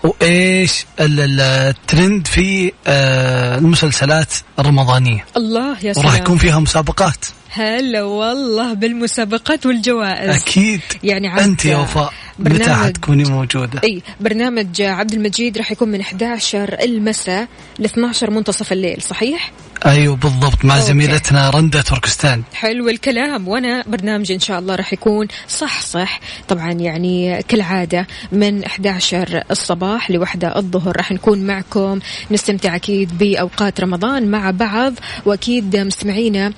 وإيش 0.05 0.87
ال- 1.01 1.21
ال- 1.21 1.41
الترند 1.41 2.27
في 2.27 2.73
آه، 2.87 3.59
المسلسلات 3.59 4.29
الرمضانية. 4.59 5.25
الله 5.37 5.77
يا 5.83 5.93
وراح 5.97 6.11
سلام. 6.11 6.23
يكون 6.23 6.38
فيها 6.38 6.59
مسابقات. 6.59 7.25
هلا 7.51 8.03
والله 8.03 8.73
بالمسابقات 8.75 9.67
والجوائز. 9.67 10.43
أكيد. 10.43 10.81
يعني 11.03 11.45
أنت 11.45 11.65
يا 11.65 11.77
وفاء. 11.77 12.12
متى 12.38 12.59
برنامج- 12.59 12.87
حتكوني 12.87 13.25
موجودة. 13.25 13.81
إي 13.85 14.03
برنامج 14.21 14.81
عبد 14.83 15.12
المجيد 15.12 15.59
راح 15.59 15.73
يكون 15.73 15.88
من 15.88 16.01
11 16.01 16.77
المساء 16.83 17.49
ل 17.79 17.85
12 17.85 18.31
منتصف 18.31 18.73
الليل 18.73 19.03
صحيح؟ 19.03 19.53
أيوه 19.87 20.16
بالضبط 20.16 20.64
مع 20.64 20.75
أوكي. 20.75 20.87
زميلتنا 20.87 21.51
رندا 21.51 21.83
تركستان. 21.83 22.42
حلو 22.55 22.88
الكلام 22.88 23.49
وأنا 23.49 23.85
برنامجي 23.87 24.35
إن 24.35 24.40
شاء 24.40 24.59
الله 24.59 24.75
راح 24.75 24.92
يكون 24.92 25.29
صح 25.49 25.81
صح. 25.83 26.21
طبعا 26.49 26.73
يعني 26.73 27.42
كالعادة 27.42 28.07
من 28.33 28.64
11 28.64 29.42
الصباح 29.51 30.11
لوحدة 30.11 30.57
الظهر 30.57 30.97
راح 30.97 31.12
نكون 31.12 31.38
معكم. 31.47 31.99
نستمتع 32.31 32.77
أكيد 32.77 33.18
بأوقات 33.18 33.81
رمضان 33.81 34.31
مع 34.31 34.51
بعض 34.51 34.95
وأكيد 35.25 35.77
مستمعينا 35.77 36.53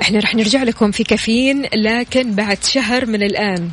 إحنا 0.00 0.20
راح 0.20 0.34
نرجع 0.34 0.62
لكم 0.62 0.90
في 0.90 1.04
كافيين 1.04 1.62
لكن 1.74 2.34
بعد 2.34 2.58
شهر 2.64 3.06
من 3.06 3.22
الآن. 3.22 3.68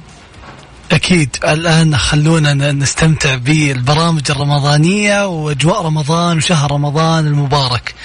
أكيد. 0.91 1.38
الآن 1.43 1.97
خلونا 1.97 2.71
نستمتع 2.71 3.36
بالبرامج 3.36 4.32
الرمضانية 4.32 5.28
وأجواء 5.28 5.86
رمضان 5.86 6.38
وشهر 6.38 6.71
رمضان 6.71 7.28
المبارك. 7.28 7.95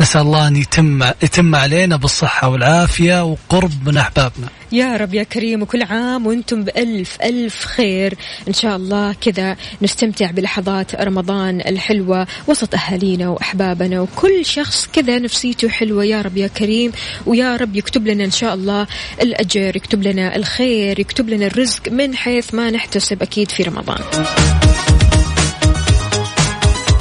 نسأل 0.00 0.20
الله 0.20 0.48
أن 0.48 0.56
يتم 0.56 1.02
يتم 1.02 1.54
علينا 1.54 1.96
بالصحة 1.96 2.48
والعافية 2.48 3.24
وقرب 3.24 3.88
من 3.88 3.96
أحبابنا. 3.96 4.48
يا 4.72 4.96
رب 4.96 5.14
يا 5.14 5.22
كريم 5.22 5.62
وكل 5.62 5.82
عام 5.82 6.26
وأنتم 6.26 6.64
بألف 6.64 7.16
ألف 7.22 7.64
خير. 7.64 8.14
إن 8.48 8.52
شاء 8.52 8.76
الله 8.76 9.12
كذا 9.12 9.56
نستمتع 9.82 10.30
بلحظات 10.30 10.94
رمضان 10.94 11.60
الحلوة 11.60 12.26
وسط 12.46 12.74
أهالينا 12.74 13.28
وأحبابنا 13.28 14.00
وكل 14.00 14.44
شخص 14.44 14.88
كذا 14.92 15.18
نفسيته 15.18 15.68
حلوة. 15.68 16.04
يا 16.04 16.22
رب 16.22 16.36
يا 16.36 16.46
كريم 16.46 16.92
ويا 17.26 17.56
رب 17.56 17.76
يكتب 17.76 18.06
لنا 18.06 18.24
إن 18.24 18.30
شاء 18.30 18.54
الله 18.54 18.86
الأجر 19.22 19.76
يكتب 19.76 20.02
لنا 20.02 20.36
الخير 20.36 21.00
يكتب 21.00 21.28
لنا 21.28 21.46
الرزق 21.46 21.88
من 21.88 22.16
حيث 22.16 22.54
ما 22.54 22.70
نحتسب 22.70 23.22
أكيد 23.22 23.50
في 23.50 23.62
رمضان. 23.62 23.98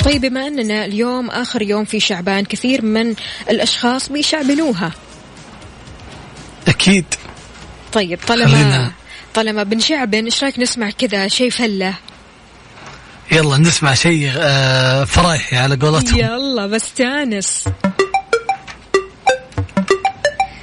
طيب 0.05 0.21
بما 0.21 0.47
أننا 0.47 0.85
اليوم 0.85 1.29
آخر 1.29 1.61
يوم 1.61 1.85
في 1.85 1.99
شعبان 1.99 2.45
كثير 2.45 2.85
من 2.85 3.15
الأشخاص 3.49 4.09
بيشعبنوها. 4.09 4.91
أكيد. 6.67 7.05
طيب 7.93 8.19
طالما 8.27 8.47
خلينا- 8.51 8.91
طالما 9.33 9.63
بنشعبن 9.63 10.25
إيش 10.25 10.43
رأيك 10.43 10.59
نسمع 10.59 10.89
كذا 10.89 11.27
شيء 11.27 11.49
فلة؟ 11.49 11.93
يلا 13.31 13.57
نسمع 13.57 13.93
شيء 13.93 14.31
آه، 14.37 15.03
فرايحي 15.03 15.57
على 15.57 15.75
قولتهم. 15.75 16.17
يلا 16.19 16.67
بستانس 16.67 17.63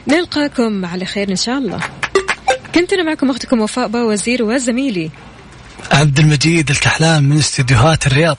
نلقاكم 0.09 0.85
على 0.87 1.05
خير 1.05 1.29
إن 1.31 1.37
شاء 1.37 1.59
الله. 1.59 1.81
كنت 2.75 2.93
أنا 2.93 3.03
معكم 3.03 3.31
أختكم 3.31 3.61
وفاء 3.61 3.89
باوزير 3.89 4.43
وزميلي. 4.43 5.11
عبد 5.93 6.19
المجيد 6.19 6.71
الكحلان 6.71 7.23
من 7.25 7.39
استديوهات 7.39 8.07
الرياض. 8.07 8.37